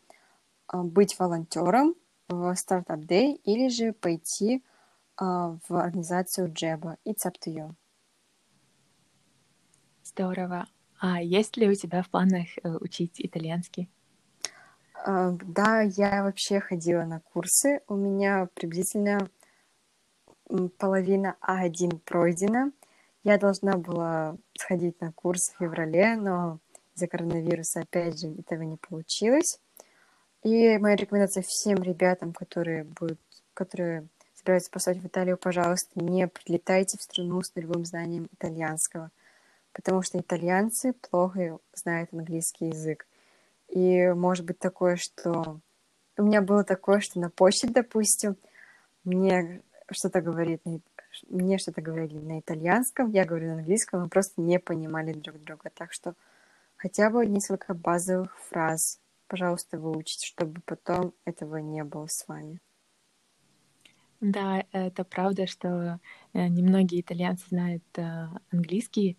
uh, 0.73 0.83
быть 0.83 1.19
волонтером 1.19 1.95
в 2.29 2.55
Startup 2.55 2.99
Day 2.99 3.35
или 3.45 3.69
же 3.69 3.93
пойти 3.93 4.65
uh, 5.21 5.59
в 5.69 5.75
организацию 5.77 6.51
Джеба. 6.51 6.97
It's 7.05 7.27
up 7.27 7.35
to 7.47 7.53
you. 7.55 7.75
Здорово. 10.03 10.67
А 10.99 11.21
есть 11.23 11.59
ли 11.59 11.69
у 11.69 11.75
тебя 11.75 12.03
в 12.03 12.09
планах 12.09 12.47
э, 12.63 12.71
учить 12.81 13.21
итальянский? 13.21 13.89
Да, 15.07 15.83
я 15.83 16.25
вообще 16.25 16.59
ходила 16.59 17.05
на 17.05 17.21
курсы. 17.21 17.83
У 17.87 17.95
меня 17.95 18.49
приблизительно 18.55 19.29
половина 20.79 21.37
А1 21.41 21.99
пройдена. 22.05 22.73
Я 23.25 23.39
должна 23.39 23.77
была 23.77 24.37
сходить 24.57 25.01
на 25.01 25.13
курс 25.13 25.51
в 25.51 25.59
феврале, 25.59 26.17
но 26.17 26.59
из-за 26.95 27.07
коронавируса, 27.07 27.81
опять 27.81 28.21
же, 28.21 28.29
этого 28.29 28.63
не 28.63 28.77
получилось. 28.77 29.61
И 30.43 30.79
моя 30.79 30.97
рекомендация 30.97 31.45
всем 31.47 31.83
ребятам, 31.83 32.33
которые 32.33 32.85
будут, 32.85 33.21
которые 33.55 34.07
собираются 34.35 34.71
поступать 34.71 35.03
в 35.03 35.07
Италию, 35.07 35.37
пожалуйста, 35.37 36.01
не 36.01 36.29
прилетайте 36.29 36.97
в 36.97 37.03
страну 37.03 37.43
с 37.43 37.55
нулевым 37.55 37.85
знанием 37.85 38.29
итальянского 38.33 39.11
потому 39.79 40.03
что 40.03 40.19
итальянцы 40.19 40.93
плохо 40.93 41.59
знают 41.73 42.13
английский 42.13 42.67
язык. 42.67 43.07
И 43.69 44.09
может 44.09 44.45
быть 44.45 44.59
такое, 44.59 44.97
что... 44.97 45.61
У 46.17 46.23
меня 46.23 46.43
было 46.43 46.65
такое, 46.65 46.99
что 46.99 47.21
на 47.21 47.31
почте, 47.31 47.69
допустим, 47.69 48.37
мне 49.05 49.63
что-то 49.91 50.21
говорит, 50.21 50.63
мне 51.29 51.59
что-то 51.59 51.81
говорили 51.81 52.19
на 52.19 52.41
итальянском, 52.41 53.11
я 53.11 53.25
говорю 53.25 53.49
на 53.49 53.55
английском, 53.55 54.03
мы 54.03 54.09
просто 54.09 54.41
не 54.41 54.59
понимали 54.59 55.13
друг 55.13 55.43
друга. 55.43 55.71
Так 55.75 55.93
что 55.93 56.15
хотя 56.77 57.11
бы 57.11 57.27
несколько 57.27 57.75
базовых 57.75 58.39
фраз, 58.39 59.01
пожалуйста, 59.27 59.79
выучите, 59.79 60.27
чтобы 60.27 60.61
потом 60.65 61.15
этого 61.25 61.57
не 61.57 61.85
было 61.85 62.07
с 62.07 62.27
вами. 62.29 62.61
Да, 64.21 64.65
это 64.73 65.05
правда, 65.05 65.47
что 65.47 66.01
э, 66.33 66.49
немногие 66.49 67.03
итальянцы 67.03 67.47
знают 67.49 67.85
э, 67.97 68.27
английский, 68.51 69.17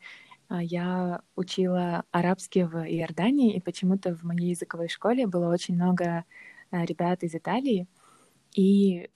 а, 0.49 0.62
я 0.62 1.21
учила 1.36 2.03
арабский 2.12 2.63
в 2.63 2.84
Иордании, 2.84 3.55
и 3.55 3.62
почему-то 3.62 4.15
в 4.15 4.23
моей 4.23 4.49
языковой 4.49 4.89
школе 4.89 5.27
было 5.27 5.53
очень 5.53 5.75
много 5.75 6.25
э, 6.71 6.86
ребят 6.86 7.23
из 7.23 7.36
Италии, 7.36 7.88
и 8.55 9.10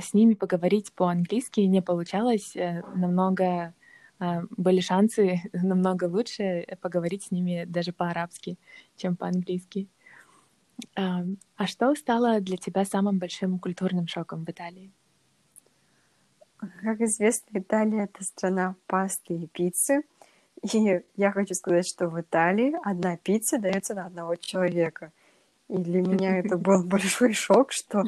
с 0.00 0.14
ними 0.14 0.34
поговорить 0.34 0.92
по-английски 0.92 1.60
не 1.60 1.82
получалось. 1.82 2.56
Э, 2.56 2.82
намного 2.94 3.74
э, 4.20 4.42
были 4.50 4.80
шансы 4.80 5.40
намного 5.52 6.04
лучше 6.04 6.66
поговорить 6.80 7.24
с 7.24 7.30
ними 7.30 7.64
даже 7.66 7.92
по-арабски, 7.92 8.58
чем 8.96 9.16
по-английски. 9.16 9.88
А 10.94 11.66
что 11.66 11.92
стало 11.96 12.40
для 12.40 12.56
тебя 12.56 12.84
самым 12.84 13.18
большим 13.18 13.58
культурным 13.58 14.06
шоком 14.06 14.44
в 14.44 14.50
Италии? 14.50 14.92
Как 16.82 17.00
известно, 17.00 17.58
Италия— 17.58 18.04
это 18.04 18.22
страна 18.22 18.76
пасты 18.86 19.34
и 19.34 19.46
пиццы— 19.48 20.02
и 20.62 21.02
я 21.16 21.32
хочу 21.32 21.54
сказать, 21.54 21.86
что 21.86 22.08
в 22.08 22.20
Италии 22.20 22.74
одна 22.82 23.16
пицца 23.16 23.58
дается 23.58 23.94
на 23.94 24.06
одного 24.06 24.36
человека. 24.36 25.12
И 25.68 25.76
для 25.76 26.00
меня 26.02 26.38
это 26.38 26.56
был 26.58 26.84
большой 26.84 27.32
шок, 27.32 27.72
что 27.72 28.02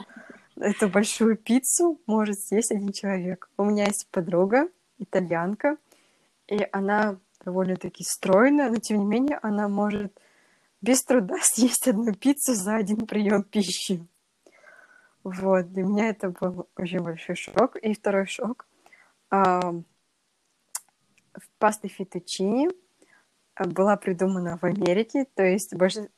эту 0.61 0.89
большую 0.89 1.37
пиццу 1.37 2.01
может 2.07 2.41
съесть 2.41 2.73
один 2.73 2.93
человек. 2.93 3.51
У 3.57 3.65
меня 3.65 3.87
есть 3.87 4.09
подруга, 4.11 4.69
итальянка, 4.99 5.77
и 6.47 6.67
она 6.73 7.19
довольно-таки 7.45 8.05
стройная, 8.05 8.71
но 8.71 8.77
тем 8.77 8.99
не 8.99 9.07
менее 9.07 9.39
она 9.43 9.69
может 9.69 10.13
без 10.81 11.03
труда 11.03 11.37
съесть 11.43 11.89
одну 11.89 12.15
пиццу 12.15 12.55
за 12.55 12.77
один 12.77 13.07
прием 13.07 13.43
пищи. 13.43 14.07
Вот, 15.23 15.71
для 15.73 15.85
меня 15.85 16.09
это 16.09 16.31
был 16.31 16.69
очень 16.77 17.01
большой 17.01 17.37
шок. 17.37 17.77
И 17.77 17.93
второй 17.93 18.27
шок 18.27 18.67
паста 21.59 21.89
фетучини 21.89 22.69
э, 22.69 23.65
была 23.65 23.97
придумана 23.97 24.59
в 24.59 24.65
Америке, 24.65 25.27
то 25.35 25.43
есть 25.43 25.75
больше 25.75 26.09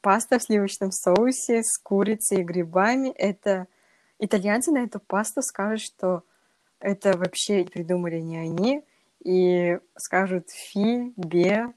паста 0.00 0.38
в 0.38 0.42
сливочном 0.42 0.92
соусе 0.92 1.62
с 1.62 1.78
курицей 1.78 2.40
и 2.40 2.44
грибами. 2.44 3.10
Это 3.10 3.66
итальянцы 4.18 4.70
на 4.70 4.78
эту 4.78 5.00
пасту 5.00 5.42
скажут, 5.42 5.80
что 5.80 6.22
это 6.80 7.16
вообще 7.16 7.64
придумали 7.64 8.20
не 8.20 8.36
они, 8.36 8.84
и 9.24 9.78
скажут 9.96 10.50
фи, 10.50 11.12
бе. 11.16 11.72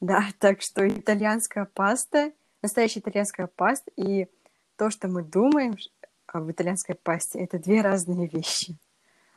Да, 0.00 0.24
так 0.38 0.62
что 0.62 0.88
итальянская 0.88 1.66
паста, 1.66 2.32
настоящая 2.62 3.00
итальянская 3.00 3.46
паста 3.46 3.90
и 3.96 4.28
то, 4.76 4.90
что 4.90 5.08
мы 5.08 5.22
думаем 5.22 5.76
в 6.32 6.50
итальянской 6.50 6.94
пасте, 6.94 7.40
это 7.40 7.58
две 7.58 7.80
разные 7.80 8.28
вещи. 8.28 8.76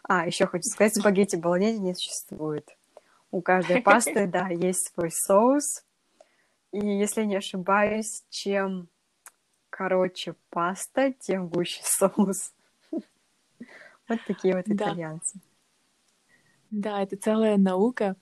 А, 0.04 0.26
еще 0.26 0.46
хочу 0.46 0.70
сказать, 0.70 0.96
спагетти 0.96 1.36
болоньезе 1.36 1.80
не 1.80 1.96
существует. 1.96 2.70
У 3.32 3.42
каждой 3.42 3.82
пасты, 3.82 4.28
да, 4.32 4.50
есть 4.50 4.94
свой 4.94 5.12
соус. 5.12 5.84
И 6.72 6.80
если 6.80 7.24
не 7.24 7.36
ошибаюсь, 7.36 8.24
чем 8.30 8.88
короче 9.70 10.36
паста, 10.50 11.14
тем 11.14 11.48
гуще 11.48 11.82
соус. 11.84 12.54
Вот 14.08 14.20
такие 14.28 14.56
вот 14.56 14.68
итальянцы. 14.68 15.40
Да, 16.70 17.02
это 17.02 17.16
целая 17.16 17.58
наука. 17.58 18.16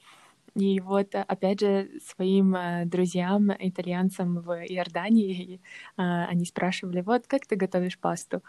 И 0.56 0.80
вот, 0.80 1.16
опять 1.16 1.60
же, 1.62 1.90
своим 2.02 2.56
э, 2.56 2.86
друзьям, 2.86 3.52
итальянцам 3.58 4.40
в 4.42 4.52
Иордании, 4.68 5.62
э, 5.98 6.02
они 6.02 6.46
спрашивали, 6.46 7.02
вот, 7.02 7.28
как 7.28 7.46
ты 7.46 7.56
готовишь 7.56 8.00
пасту? 8.00 8.44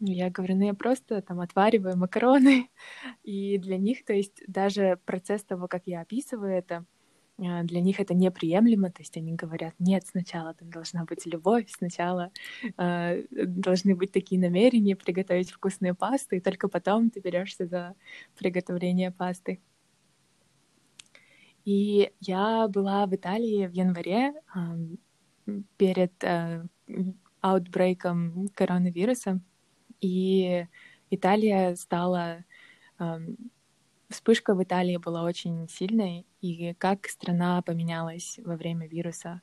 Я 0.00 0.30
говорю, 0.30 0.56
ну 0.56 0.66
я 0.66 0.74
просто 0.74 1.22
там 1.22 1.40
отвариваю 1.40 1.96
макароны. 1.96 2.68
И 3.22 3.58
для 3.58 3.78
них, 3.78 4.04
то 4.04 4.12
есть 4.12 4.42
даже 4.46 4.98
процесс 5.04 5.42
того, 5.44 5.68
как 5.68 5.82
я 5.86 6.00
описываю 6.02 6.52
это, 6.52 6.84
для 7.38 7.80
них 7.80 8.00
это 8.00 8.14
неприемлемо, 8.14 8.90
то 8.90 9.02
есть 9.02 9.16
они 9.16 9.34
говорят, 9.34 9.74
нет, 9.78 10.06
сначала 10.06 10.54
там 10.54 10.70
должна 10.70 11.04
быть 11.04 11.26
любовь, 11.26 11.66
сначала 11.70 12.30
э, 12.78 13.24
должны 13.30 13.94
быть 13.94 14.10
такие 14.12 14.40
намерения 14.40 14.96
приготовить 14.96 15.50
вкусные 15.50 15.94
пасты, 15.94 16.38
и 16.38 16.40
только 16.40 16.68
потом 16.68 17.10
ты 17.10 17.20
берешься 17.20 17.66
за 17.66 17.94
приготовление 18.38 19.10
пасты. 19.10 19.60
И 21.66 22.10
я 22.20 22.68
была 22.68 23.04
в 23.06 23.14
Италии 23.14 23.66
в 23.66 23.72
январе 23.72 24.32
э, 24.54 25.60
перед 25.76 26.12
э, 26.24 26.64
коронавируса, 28.54 29.40
и 30.00 30.66
Италия 31.10 31.76
стала 31.76 32.44
вспышка 34.08 34.54
в 34.54 34.62
Италии 34.62 34.96
была 34.96 35.22
очень 35.22 35.68
сильной, 35.68 36.26
и 36.40 36.74
как 36.74 37.08
страна 37.08 37.62
поменялась 37.62 38.38
во 38.44 38.56
время 38.56 38.86
вируса 38.86 39.42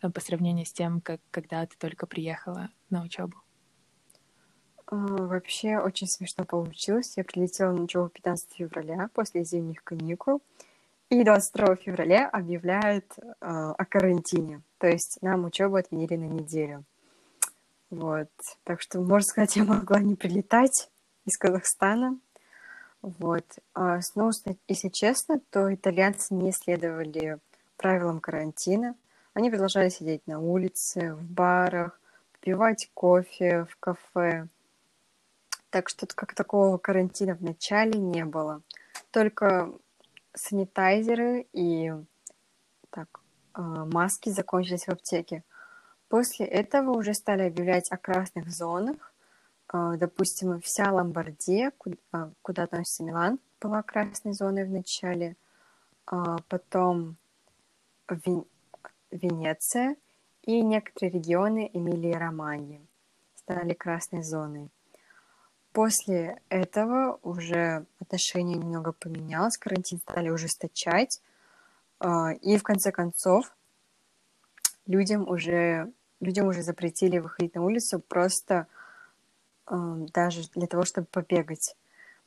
э, 0.00 0.10
по 0.10 0.20
сравнению 0.20 0.66
с 0.66 0.72
тем, 0.72 1.00
как 1.00 1.20
когда 1.30 1.66
ты 1.66 1.76
только 1.78 2.06
приехала 2.06 2.70
на 2.90 3.02
учебу? 3.02 3.42
А, 4.86 4.96
вообще 4.96 5.78
очень 5.78 6.06
смешно 6.06 6.44
получилось. 6.44 7.14
Я 7.16 7.24
прилетела 7.24 7.72
на 7.72 7.82
учебу 7.82 8.08
15 8.08 8.52
февраля 8.52 9.08
после 9.14 9.44
зимних 9.44 9.82
каникул. 9.82 10.42
И 11.08 11.24
22 11.24 11.76
февраля 11.76 12.28
объявляют 12.28 13.04
э, 13.18 13.22
о 13.40 13.84
карантине. 13.84 14.62
То 14.78 14.86
есть 14.86 15.18
нам 15.20 15.44
учебу 15.44 15.76
отменили 15.76 16.16
на 16.16 16.24
неделю. 16.24 16.84
Вот. 17.90 18.30
Так 18.64 18.80
что, 18.80 19.00
можно 19.00 19.28
сказать, 19.28 19.56
я 19.56 19.64
могла 19.64 20.00
не 20.00 20.14
прилетать 20.14 20.90
из 21.26 21.36
Казахстана. 21.38 22.18
Вот. 23.02 23.44
Ну, 23.74 24.30
если 24.68 24.88
честно, 24.88 25.40
то 25.50 25.74
итальянцы 25.74 26.34
не 26.34 26.52
следовали 26.52 27.38
правилам 27.76 28.20
карантина. 28.20 28.94
Они 29.34 29.50
продолжали 29.50 29.88
сидеть 29.88 30.26
на 30.26 30.38
улице, 30.38 31.14
в 31.14 31.22
барах, 31.22 31.98
пивать 32.40 32.90
кофе 32.94 33.66
в 33.68 33.76
кафе. 33.76 34.46
Так 35.70 35.88
что 35.88 36.06
как 36.06 36.34
такого 36.34 36.78
карантина 36.78 37.34
в 37.34 37.42
начале 37.42 37.98
не 37.98 38.24
было. 38.24 38.62
Только 39.10 39.72
санитайзеры 40.34 41.46
и 41.52 41.92
так, 42.90 43.20
а, 43.54 43.84
маски 43.86 44.30
закончились 44.30 44.84
в 44.84 44.90
аптеке. 44.90 45.42
После 46.08 46.46
этого 46.46 46.90
уже 46.92 47.14
стали 47.14 47.42
объявлять 47.42 47.90
о 47.90 47.96
красных 47.96 48.50
зонах. 48.50 49.11
А, 49.72 49.96
допустим, 49.96 50.60
вся 50.60 50.92
Ломбардия, 50.92 51.72
а, 52.12 52.30
куда 52.42 52.64
относится 52.64 53.02
Милан, 53.02 53.40
была 53.60 53.82
красной 53.82 54.34
зоной 54.34 54.64
в 54.64 54.70
начале. 54.70 55.36
Потом 56.48 57.16
Венеция 59.10 59.96
и 60.42 60.60
некоторые 60.60 61.12
регионы 61.12 61.70
Эмилии 61.72 62.10
и 62.10 62.16
Романьи 62.16 62.84
стали 63.36 63.72
красной 63.72 64.22
зоной. 64.22 64.68
После 65.72 66.40
этого 66.50 67.18
уже 67.22 67.86
отношение 67.98 68.58
немного 68.58 68.92
поменялось, 68.92 69.56
карантин 69.56 69.98
стали 70.00 70.28
ужесточать, 70.28 71.22
а, 71.98 72.32
и 72.32 72.58
в 72.58 72.62
конце 72.62 72.92
концов 72.92 73.56
людям 74.86 75.26
уже, 75.26 75.90
людям 76.20 76.48
уже 76.48 76.62
запретили 76.62 77.18
выходить 77.18 77.54
на 77.54 77.64
улицу 77.64 78.00
просто 78.00 78.54
а, 78.54 78.81
даже 80.12 80.42
для 80.54 80.66
того, 80.66 80.84
чтобы 80.84 81.06
побегать. 81.06 81.74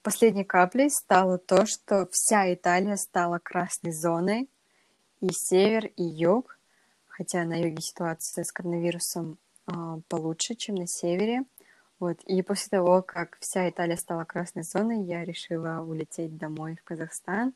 Последней 0.02 0.44
каплей 0.44 0.90
стало 0.90 1.38
то, 1.38 1.66
что 1.66 2.08
вся 2.12 2.54
Италия 2.54 2.96
стала 2.96 3.40
красной 3.40 3.92
зоной, 3.92 4.50
и 5.22 5.30
север, 5.32 5.88
и 5.96 6.04
юг, 6.04 6.60
хотя 7.08 7.44
на 7.44 7.60
юге 7.60 7.82
ситуация 7.82 8.44
с 8.44 8.52
коронавирусом 8.52 9.38
э, 9.68 9.72
получше, 10.08 10.56
чем 10.56 10.76
на 10.76 10.88
севере, 10.88 11.44
вот. 12.00 12.22
И 12.26 12.42
после 12.42 12.70
того, 12.70 13.02
как 13.02 13.38
вся 13.40 13.70
Италия 13.70 13.98
стала 13.98 14.26
красной 14.26 14.64
зоной, 14.64 15.04
я 15.04 15.24
решила 15.24 15.82
улететь 15.82 16.38
домой 16.38 16.76
в 16.76 16.84
Казахстан, 16.84 17.54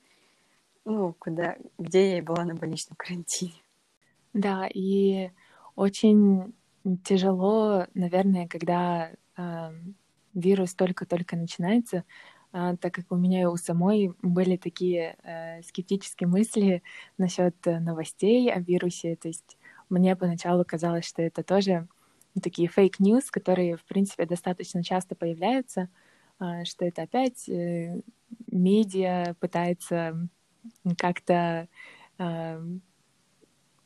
ну, 0.86 1.13
куда, 1.19 1.58
где 1.78 2.12
я 2.12 2.17
и 2.19 2.21
была 2.21 2.45
на 2.45 2.56
больничном 2.56 2.95
карантине. 2.95 3.62
Да, 4.34 4.67
и 4.73 5.32
очень 5.75 6.54
тяжело, 7.04 7.86
наверное, 7.93 8.47
когда 8.47 9.12
вирус 10.34 10.73
только-только 10.75 11.36
начинается, 11.36 12.04
э, 12.54 12.75
так 12.80 12.93
как 12.93 13.12
у 13.12 13.15
меня 13.15 13.41
и 13.41 13.45
у 13.45 13.58
самой 13.58 14.13
были 14.21 14.58
такие 14.58 15.17
э, 15.23 15.62
скептические 15.63 16.28
мысли 16.28 16.84
насчет 17.17 17.56
новостей 17.65 18.52
о 18.52 18.60
вирусе. 18.60 19.15
То 19.15 19.28
есть 19.28 19.58
мне 19.89 20.15
поначалу 20.15 20.63
казалось, 20.65 21.06
что 21.06 21.21
это 21.21 21.43
тоже 21.43 21.88
такие 22.41 22.67
fake 22.67 22.96
news, 22.96 23.31
которые, 23.32 23.75
в 23.75 23.84
принципе, 23.84 24.25
достаточно 24.25 24.84
часто 24.84 25.15
появляются, 25.15 25.89
а, 26.38 26.63
что 26.65 26.86
это 26.86 27.04
опять 27.04 27.49
э, 27.49 28.02
медиа 28.47 29.36
пытается 29.39 30.30
как-то 30.97 31.67
а, 32.17 32.62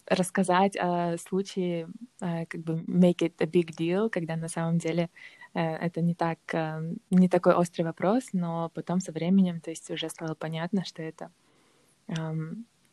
рассказать 0.06 0.76
о 0.78 1.18
случае, 1.18 1.88
а, 2.22 2.46
как 2.46 2.62
бы 2.62 2.76
make 2.82 3.20
it 3.20 3.34
a 3.40 3.46
big 3.46 3.72
deal, 3.78 4.10
когда 4.10 4.36
на 4.36 4.50
самом 4.50 4.78
деле 4.78 5.04
э, 5.04 5.10
это 5.54 6.02
не 6.02 6.16
так, 6.16 6.40
не 7.10 7.30
такой 7.30 7.54
острый 7.54 7.84
вопрос, 7.84 8.30
но 8.34 8.70
потом 8.74 9.00
со 9.00 9.12
временем, 9.12 9.62
то 9.62 9.70
есть 9.70 9.90
уже 9.92 10.10
стало 10.10 10.36
понятно, 10.36 10.84
что 10.84 11.02
это 11.04 11.32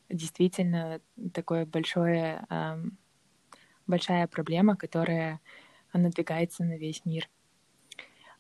действительно 0.09 1.01
такое 1.33 1.65
большое 1.65 2.47
большая 3.87 4.27
проблема, 4.27 4.77
которая 4.77 5.41
надвигается 5.93 6.65
на 6.65 6.77
весь 6.77 7.05
мир. 7.05 7.29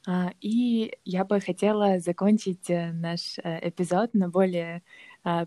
А, 0.06 0.32
и 0.40 0.96
я 1.04 1.24
бы 1.24 1.40
хотела 1.40 1.98
закончить 1.98 2.70
э, 2.70 2.92
наш 2.92 3.38
э, 3.38 3.68
эпизод 3.68 4.14
на 4.14 4.28
более 4.28 4.82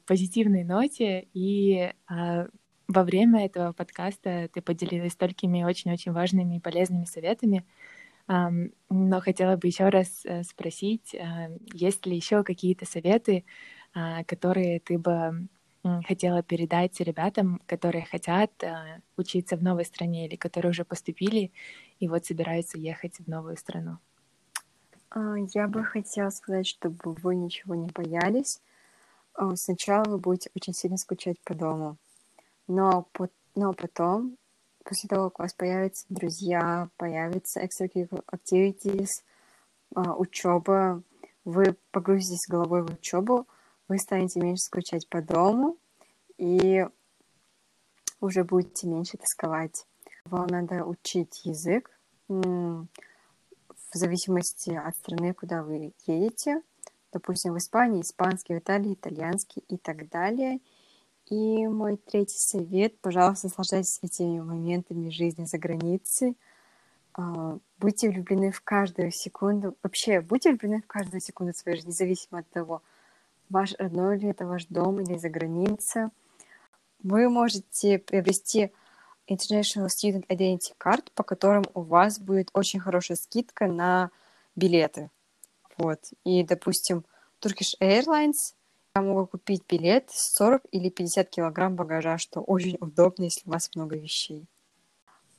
позитивной 0.05 0.63
ноте. 0.63 1.27
И 1.33 1.91
во 2.07 3.03
время 3.03 3.45
этого 3.45 3.73
подкаста 3.73 4.47
ты 4.53 4.61
поделилась 4.61 5.13
столькими 5.13 5.63
очень-очень 5.63 6.11
важными 6.11 6.57
и 6.57 6.59
полезными 6.59 7.05
советами. 7.05 7.65
Но 8.27 9.21
хотела 9.21 9.57
бы 9.57 9.67
еще 9.67 9.89
раз 9.89 10.25
э, 10.25 10.43
спросить, 10.43 11.15
есть 11.73 12.05
ли 12.05 12.15
еще 12.15 12.43
какие-то 12.43 12.85
советы, 12.85 13.43
которые 14.27 14.79
ты 14.79 14.97
бы 14.97 15.47
хотела 16.05 16.41
передать 16.43 16.99
ребятам, 17.01 17.61
которые 17.65 18.05
хотят 18.05 18.51
э, 18.63 19.01
учиться 19.17 19.57
в 19.57 19.63
новой 19.63 19.85
стране 19.85 20.27
или 20.27 20.35
которые 20.35 20.69
уже 20.69 20.85
поступили 20.85 21.51
и 21.99 22.07
вот 22.07 22.25
собираются 22.25 22.77
ехать 22.77 23.19
в 23.19 23.27
новую 23.27 23.57
страну? 23.57 23.97
А, 25.09 25.35
я 25.53 25.67
бы 25.67 25.83
хотела 25.83 26.29
сказать, 26.29 26.67
чтобы 26.67 26.95
вы 27.03 27.35
ничего 27.35 27.75
не 27.75 27.87
боялись. 27.87 28.61
А, 29.33 29.55
сначала 29.55 30.05
вы 30.05 30.17
будете 30.17 30.49
очень 30.55 30.73
сильно 30.73 30.97
скучать 30.97 31.39
по 31.43 31.53
дому, 31.53 31.97
но, 32.67 33.07
но 33.55 33.73
потом, 33.73 34.37
после 34.83 35.07
того, 35.07 35.29
как 35.29 35.39
у 35.39 35.43
вас 35.43 35.53
появятся 35.53 36.05
друзья, 36.09 36.89
появятся 36.97 37.61
extracurricular 37.61 38.23
activities, 38.31 39.23
а, 39.95 40.15
учеба, 40.15 41.01
вы 41.45 41.75
погрузитесь 41.91 42.47
головой 42.47 42.83
в 42.83 42.91
учебу, 42.91 43.47
вы 43.87 43.97
станете 43.97 44.39
меньше 44.39 44.63
скучать 44.63 45.07
по 45.09 45.21
дому 45.21 45.77
и 46.37 46.85
уже 48.19 48.43
будете 48.43 48.87
меньше 48.87 49.17
тосковать. 49.17 49.85
Вам 50.25 50.47
надо 50.47 50.85
учить 50.85 51.45
язык 51.45 51.91
в 52.27 52.87
зависимости 53.93 54.71
от 54.71 54.95
страны, 54.95 55.33
куда 55.33 55.63
вы 55.63 55.93
едете. 56.05 56.61
Допустим, 57.11 57.53
в 57.53 57.57
Испании 57.57 58.01
испанский, 58.01 58.55
в 58.55 58.59
Италии 58.59 58.93
итальянский 58.93 59.63
и 59.67 59.77
так 59.77 60.09
далее. 60.09 60.59
И 61.29 61.67
мой 61.67 61.97
третий 61.97 62.37
совет, 62.37 62.99
пожалуйста, 62.99 63.47
наслаждайтесь 63.47 63.99
этими 64.01 64.39
моментами 64.39 65.09
жизни 65.09 65.45
за 65.45 65.57
границей. 65.57 66.37
А, 67.13 67.57
будьте 67.79 68.09
влюблены 68.09 68.51
в 68.51 68.61
каждую 68.61 69.11
секунду. 69.11 69.75
Вообще, 69.83 70.21
будьте 70.21 70.49
влюблены 70.49 70.81
в 70.81 70.87
каждую 70.87 71.21
секунду 71.21 71.53
своей 71.53 71.77
жизни, 71.77 71.89
независимо 71.89 72.39
от 72.39 72.49
того, 72.49 72.81
ваш 73.49 73.73
родной 73.77 74.19
ли 74.19 74.29
это 74.29 74.45
ваш 74.45 74.65
дом 74.65 74.99
или 74.99 75.17
за 75.17 75.29
граница. 75.29 76.11
Вы 77.01 77.29
можете 77.29 77.99
приобрести 77.99 78.71
International 79.29 79.87
Student 79.87 80.27
Identity 80.27 80.73
Card, 80.79 81.09
по 81.15 81.23
которым 81.23 81.63
у 81.73 81.81
вас 81.81 82.19
будет 82.19 82.49
очень 82.53 82.79
хорошая 82.79 83.17
скидка 83.17 83.67
на 83.67 84.09
билеты. 84.55 85.09
Вот. 85.77 85.99
И, 86.23 86.43
допустим, 86.43 87.05
Turkish 87.41 87.75
Airlines 87.79 88.53
я 88.95 89.01
могу 89.01 89.25
купить 89.25 89.63
билет 89.67 90.11
40 90.11 90.61
или 90.71 90.89
50 90.89 91.27
килограмм 91.27 91.75
багажа, 91.75 92.19
что 92.19 92.41
очень 92.41 92.77
удобно, 92.79 93.23
если 93.23 93.41
у 93.49 93.51
вас 93.51 93.71
много 93.73 93.97
вещей. 93.97 94.45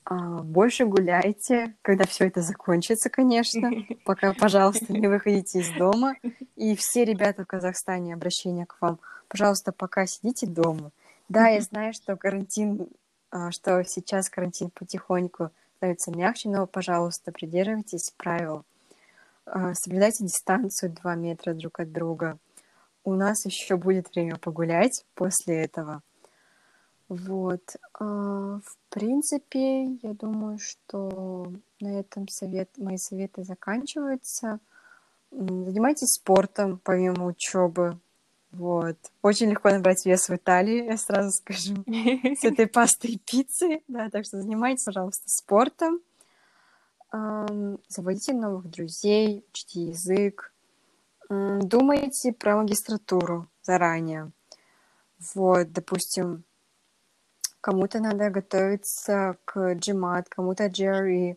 А, 0.05 0.42
больше 0.42 0.86
гуляйте, 0.86 1.76
когда 1.82 2.05
все 2.05 2.26
это 2.26 2.42
закончится, 2.42 3.11
конечно. 3.11 3.70
Пока, 4.05 4.34
пожалуйста, 4.34 4.92
не 4.92 5.07
выходите 5.07 5.61
из 5.61 5.70
дома. 5.70 6.16
И 6.57 6.74
все 6.74 7.05
ребята 7.05 7.44
в 7.44 7.46
Казахстане, 7.46 8.14
обращение 8.14 8.66
к 8.66 8.76
вам, 8.80 8.98
пожалуйста, 9.28 9.70
пока 9.70 10.05
сидите 10.07 10.48
дома. 10.48 10.90
Да, 11.28 11.46
я 11.46 11.61
знаю, 11.61 11.94
что 11.94 12.16
карантин, 12.16 12.88
а, 13.30 13.52
что 13.52 13.84
сейчас 13.84 14.28
карантин 14.28 14.70
потихоньку 14.70 15.50
становится 15.76 16.11
мягче, 16.11 16.48
но, 16.48 16.66
пожалуйста, 16.66 17.30
придерживайтесь 17.30 18.12
правил. 18.16 18.64
А, 19.46 19.74
соблюдайте 19.74 20.24
дистанцию 20.24 20.90
2 20.90 21.14
метра 21.14 21.55
друг 21.55 21.78
от 21.78 21.92
друга. 21.92 22.36
У 23.05 23.14
нас 23.14 23.44
еще 23.44 23.76
будет 23.76 24.14
время 24.14 24.36
погулять 24.36 25.05
после 25.14 25.62
этого. 25.62 26.02
Вот. 27.09 27.76
А, 28.00 28.61
в 28.64 28.76
принципе, 28.88 29.84
я 30.02 30.14
думаю, 30.14 30.59
что 30.59 31.52
на 31.80 32.00
этом 32.00 32.28
совет, 32.28 32.70
мои 32.78 32.96
советы 32.96 33.44
заканчиваются. 33.44 34.59
занимайтесь 35.30 36.14
спортом 36.14 36.80
помимо 36.82 37.26
учебы. 37.26 37.98
Вот. 38.52 38.96
Очень 39.20 39.50
легко 39.50 39.68
набрать 39.68 40.07
вес 40.07 40.28
в 40.28 40.34
Италии, 40.34 40.84
я 40.84 40.96
сразу 40.96 41.30
скажу, 41.30 41.74
с 41.86 42.44
этой 42.44 42.66
пастой 42.66 43.11
и 43.12 43.18
пиццей. 43.18 43.82
Да, 43.88 44.09
так 44.09 44.24
что 44.24 44.40
занимайтесь, 44.40 44.84
пожалуйста, 44.84 45.28
спортом. 45.28 46.00
Заводите 47.88 48.32
новых 48.32 48.70
друзей, 48.70 49.44
учите 49.50 49.82
язык. 49.82 50.53
Думайте 51.29 52.33
про 52.33 52.57
магистратуру 52.57 53.49
заранее. 53.62 54.33
Вот, 55.35 55.72
допустим, 55.72 56.45
кому-то 57.61 58.01
надо 58.01 58.29
готовиться 58.29 59.39
к 59.45 59.75
GMAT, 59.75 60.27
кому-то 60.29 60.66
GRE. 60.66 61.37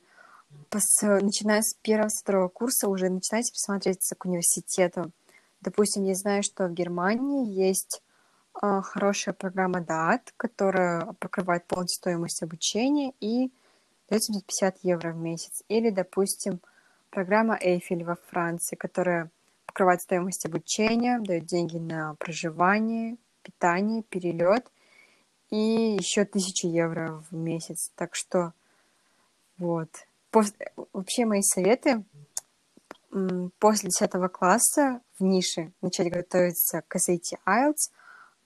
Пос, 0.70 1.02
начиная 1.02 1.62
с 1.62 1.74
первого, 1.82 2.10
второго 2.10 2.50
курса 2.50 2.90
уже 2.90 3.10
начинайте 3.10 3.52
присматриваться 3.54 4.16
к 4.16 4.26
университету. 4.26 5.12
Допустим, 5.62 6.04
я 6.04 6.16
знаю, 6.16 6.44
что 6.44 6.68
в 6.68 6.74
Германии 6.74 7.50
есть 7.50 8.02
э, 8.62 8.82
хорошая 8.84 9.34
программа 9.34 9.80
DAT, 9.80 10.34
которая 10.36 11.14
покрывает 11.20 11.66
полностью 11.66 11.98
стоимость 11.98 12.44
обучения 12.44 13.14
и 13.22 13.52
дает 14.10 14.24
750 14.24 14.80
евро 14.84 15.12
в 15.14 15.18
месяц. 15.18 15.64
Или, 15.70 15.90
допустим, 15.90 16.60
программа 17.10 17.58
Эйфель 17.60 18.04
во 18.04 18.16
Франции, 18.16 18.76
которая 18.76 19.32
покрывает 19.78 20.02
стоимость 20.02 20.44
обучения, 20.44 21.20
дает 21.20 21.46
деньги 21.46 21.78
на 21.78 22.16
проживание, 22.16 23.16
питание, 23.44 24.02
перелет 24.02 24.66
и 25.52 25.96
еще 26.00 26.26
тысячу 26.26 26.68
евро 26.68 27.24
в 27.30 27.36
месяц. 27.36 27.92
Так 27.94 28.16
что 28.16 28.54
вот. 29.60 29.90
После, 30.32 30.74
вообще 30.94 31.26
мои 31.26 31.44
советы 31.44 32.04
после 33.60 33.92
10 33.92 34.10
класса 34.32 35.00
в 35.20 35.24
нише 35.24 35.72
начать 35.82 36.12
готовиться 36.12 36.82
к 36.88 36.96
SAT 36.96 37.38
IELTS, 37.46 37.92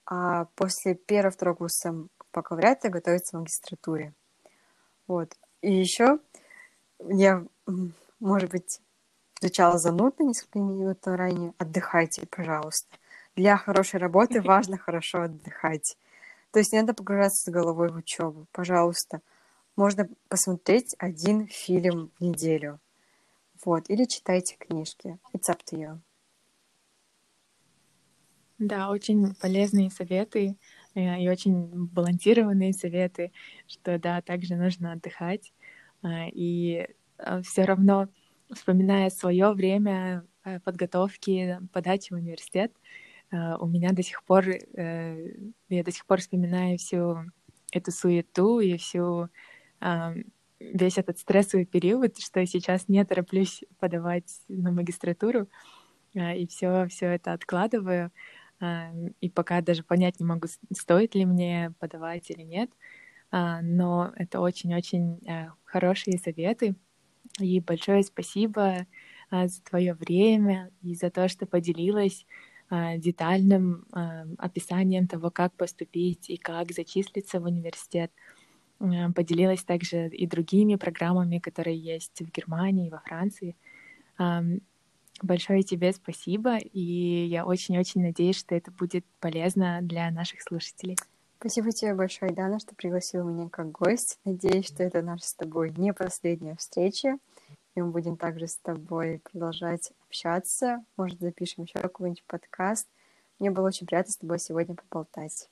а 0.04 0.44
после 0.54 0.96
первого-второго 0.96 1.56
курса 1.56 1.94
бакалавриата 2.34 2.90
готовиться 2.90 3.38
к 3.38 3.40
магистратуре. 3.40 4.12
Вот. 5.06 5.34
И 5.62 5.72
еще 5.72 6.18
я, 7.08 7.42
может 8.20 8.50
быть, 8.50 8.82
звучала 9.42 9.76
занудно 9.76 10.22
несколько 10.22 10.60
минут 10.60 10.98
ранее. 11.04 11.52
Отдыхайте, 11.58 12.24
пожалуйста. 12.30 12.96
Для 13.34 13.56
хорошей 13.56 13.98
работы 13.98 14.40
важно 14.42 14.78
хорошо 14.78 15.22
отдыхать. 15.22 15.98
То 16.52 16.60
есть 16.60 16.72
не 16.72 16.80
надо 16.80 16.94
погружаться 16.94 17.42
с 17.42 17.52
головой 17.52 17.90
в 17.90 17.96
учебу. 17.96 18.46
Пожалуйста, 18.52 19.20
можно 19.74 20.08
посмотреть 20.28 20.94
один 20.98 21.48
фильм 21.48 22.12
в 22.18 22.22
неделю. 22.22 22.78
Вот, 23.64 23.90
или 23.90 24.04
читайте 24.04 24.56
книжки. 24.56 25.18
It's 25.34 25.48
up 25.48 25.58
to 25.70 25.76
you. 25.76 25.98
Да, 28.58 28.90
очень 28.90 29.34
полезные 29.34 29.90
советы 29.90 30.56
э, 30.94 31.20
и 31.20 31.28
очень 31.28 31.86
балансированные 31.86 32.72
советы, 32.72 33.32
что 33.66 33.98
да, 33.98 34.22
также 34.22 34.54
нужно 34.54 34.92
отдыхать. 34.92 35.52
Э, 36.04 36.28
и 36.28 36.86
э, 37.18 37.42
все 37.42 37.64
равно, 37.64 38.08
вспоминая 38.54 39.10
свое 39.10 39.52
время 39.52 40.26
подготовки, 40.64 41.58
подачи 41.72 42.12
в 42.12 42.16
университет, 42.16 42.72
у 43.30 43.66
меня 43.66 43.92
до 43.92 44.02
сих 44.02 44.22
пор, 44.24 44.46
я 44.48 45.84
до 45.84 45.90
сих 45.90 46.04
пор 46.04 46.20
вспоминаю 46.20 46.78
всю 46.78 47.24
эту 47.72 47.90
суету 47.90 48.60
и 48.60 48.76
всю 48.76 49.30
весь 50.60 50.98
этот 50.98 51.18
стрессовый 51.18 51.66
период, 51.66 52.18
что 52.18 52.40
я 52.40 52.46
сейчас 52.46 52.88
не 52.88 53.04
тороплюсь 53.04 53.62
подавать 53.78 54.40
на 54.48 54.70
магистратуру, 54.70 55.48
а, 56.16 56.34
и 56.34 56.46
все, 56.46 56.86
все 56.88 57.06
это 57.06 57.32
откладываю, 57.32 58.12
а, 58.60 58.92
и 59.20 59.30
пока 59.30 59.60
даже 59.60 59.82
понять 59.82 60.20
не 60.20 60.26
могу, 60.26 60.48
стоит 60.72 61.14
ли 61.14 61.24
мне 61.24 61.72
подавать 61.78 62.30
или 62.30 62.42
нет, 62.42 62.70
а, 63.30 63.60
но 63.62 64.12
это 64.16 64.40
очень-очень 64.40 65.20
хорошие 65.64 66.18
советы, 66.18 66.74
и 67.38 67.60
большое 67.60 68.02
спасибо 68.02 68.86
за 69.30 69.62
твое 69.62 69.94
время 69.94 70.70
и 70.82 70.94
за 70.94 71.10
то, 71.10 71.28
что 71.28 71.46
поделилась 71.46 72.26
детальным 72.70 73.86
описанием 74.38 75.06
того, 75.06 75.30
как 75.30 75.54
поступить 75.56 76.30
и 76.30 76.36
как 76.36 76.72
зачислиться 76.72 77.40
в 77.40 77.44
университет. 77.44 78.10
Поделилась 79.14 79.62
также 79.62 80.08
и 80.08 80.26
другими 80.26 80.74
программами, 80.76 81.38
которые 81.38 81.78
есть 81.78 82.20
в 82.20 82.30
Германии, 82.30 82.90
во 82.90 82.98
Франции. 82.98 83.56
Большое 85.22 85.62
тебе 85.62 85.92
спасибо, 85.92 86.56
и 86.56 87.26
я 87.26 87.46
очень-очень 87.46 88.02
надеюсь, 88.02 88.38
что 88.38 88.54
это 88.54 88.72
будет 88.72 89.04
полезно 89.20 89.80
для 89.82 90.10
наших 90.10 90.42
слушателей. 90.42 90.96
Спасибо 91.42 91.72
тебе 91.72 91.92
большое, 91.92 92.30
Дана, 92.30 92.60
что 92.60 92.76
пригласила 92.76 93.28
меня 93.28 93.48
как 93.48 93.72
гость. 93.72 94.20
Надеюсь, 94.24 94.68
что 94.68 94.84
это 94.84 95.02
наша 95.02 95.26
с 95.26 95.34
тобой 95.34 95.74
не 95.76 95.92
последняя 95.92 96.54
встреча, 96.54 97.18
и 97.74 97.82
мы 97.82 97.90
будем 97.90 98.16
также 98.16 98.46
с 98.46 98.58
тобой 98.58 99.20
продолжать 99.24 99.90
общаться. 100.06 100.84
Может, 100.96 101.18
запишем 101.18 101.64
еще 101.64 101.80
какой-нибудь 101.80 102.22
подкаст. 102.28 102.86
Мне 103.40 103.50
было 103.50 103.66
очень 103.66 103.88
приятно 103.88 104.12
с 104.12 104.18
тобой 104.18 104.38
сегодня 104.38 104.76
поболтать. 104.76 105.50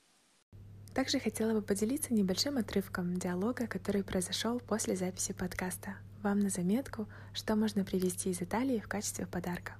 Также 0.93 1.19
хотела 1.19 1.51
бы 1.51 1.61
поделиться 1.61 2.13
небольшим 2.13 2.57
отрывком 2.57 3.17
диалога, 3.17 3.67
который 3.67 4.05
произошел 4.05 4.61
после 4.61 4.95
записи 4.95 5.33
подкаста. 5.33 5.97
Вам 6.23 6.39
на 6.39 6.47
заметку, 6.47 7.05
что 7.33 7.57
можно 7.57 7.83
привезти 7.83 8.29
из 8.29 8.41
Италии 8.41 8.79
в 8.79 8.87
качестве 8.87 9.27
подарка. 9.27 9.73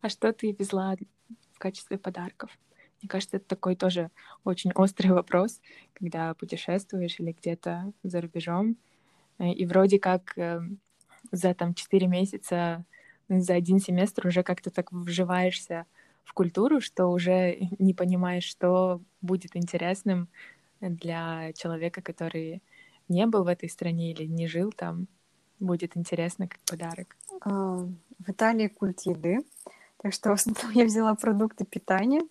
А 0.00 0.08
что 0.08 0.32
ты 0.32 0.52
везла 0.58 0.96
в 1.52 1.58
качестве 1.58 1.98
подарков? 1.98 2.50
Мне 3.04 3.10
кажется, 3.10 3.36
это 3.36 3.46
такой 3.46 3.76
тоже 3.76 4.10
очень 4.44 4.72
острый 4.74 5.08
вопрос, 5.12 5.60
когда 5.92 6.32
путешествуешь 6.32 7.20
или 7.20 7.32
где-то 7.32 7.92
за 8.02 8.22
рубежом, 8.22 8.78
э, 9.38 9.52
и 9.52 9.66
вроде 9.66 9.98
как 9.98 10.38
э, 10.38 10.62
за 11.30 11.52
там 11.52 11.74
4 11.74 12.06
месяца, 12.06 12.86
за 13.28 13.52
один 13.52 13.78
семестр 13.78 14.28
уже 14.28 14.42
как-то 14.42 14.70
так 14.70 14.90
вживаешься 14.90 15.84
в 16.24 16.32
культуру, 16.32 16.80
что 16.80 17.08
уже 17.08 17.58
не 17.78 17.92
понимаешь, 17.92 18.44
что 18.44 19.02
будет 19.20 19.54
интересным 19.54 20.28
для 20.80 21.52
человека, 21.52 22.00
который 22.00 22.62
не 23.08 23.26
был 23.26 23.44
в 23.44 23.48
этой 23.48 23.68
стране 23.68 24.12
или 24.12 24.24
не 24.24 24.46
жил 24.46 24.72
там, 24.72 25.08
будет 25.60 25.94
интересно 25.94 26.48
как 26.48 26.58
подарок. 26.60 27.18
А, 27.42 27.86
в 28.18 28.30
Италии 28.30 28.68
культ 28.68 29.02
еды, 29.02 29.40
так 29.98 30.14
что 30.14 30.30
в 30.30 30.32
основном 30.32 30.70
я 30.74 30.86
взяла 30.86 31.14
продукты 31.14 31.66
питания. 31.66 32.22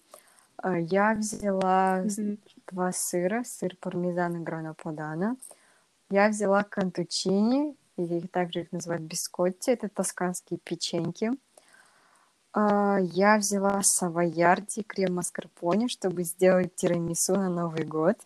А, 0.57 0.77
я 0.77 1.13
взяла 1.13 2.01
mm-hmm. 2.03 2.37
два 2.71 2.91
сыра, 2.91 3.43
сыр 3.43 3.75
пармезан 3.79 4.37
и 4.37 4.39
грана 4.39 4.73
падана. 4.73 5.37
Я 6.09 6.29
взяла 6.29 6.63
кантучини, 6.63 7.75
или 7.97 8.27
также 8.27 8.61
их 8.61 8.71
называют 8.71 9.03
бискотти, 9.03 9.71
это 9.71 9.89
тосканские 9.89 10.59
печеньки. 10.63 11.31
А, 12.53 12.99
я 13.01 13.37
взяла 13.37 13.81
савоярди 13.81 14.83
крем 14.83 15.15
маскарпоне, 15.15 15.87
чтобы 15.87 16.23
сделать 16.23 16.75
тирамису 16.75 17.35
на 17.35 17.49
Новый 17.49 17.83
год. 17.83 18.17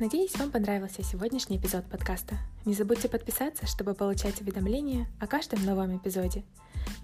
Надеюсь, 0.00 0.34
вам 0.38 0.50
понравился 0.50 1.02
сегодняшний 1.02 1.58
эпизод 1.58 1.84
подкаста. 1.84 2.38
Не 2.64 2.72
забудьте 2.72 3.06
подписаться, 3.06 3.66
чтобы 3.66 3.92
получать 3.92 4.40
уведомления 4.40 5.06
о 5.20 5.26
каждом 5.26 5.62
новом 5.66 5.94
эпизоде. 5.98 6.42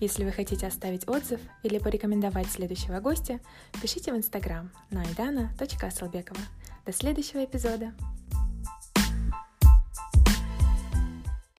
Если 0.00 0.24
вы 0.24 0.32
хотите 0.32 0.66
оставить 0.66 1.06
отзыв 1.06 1.38
или 1.62 1.78
порекомендовать 1.78 2.50
следующего 2.50 3.00
гостя, 3.00 3.38
пишите 3.82 4.14
в 4.14 4.16
инстаграм 4.16 4.70
на 4.88 5.02
aidana.asalbekova. 5.02 6.40
До 6.86 6.92
следующего 6.94 7.44
эпизода! 7.44 7.92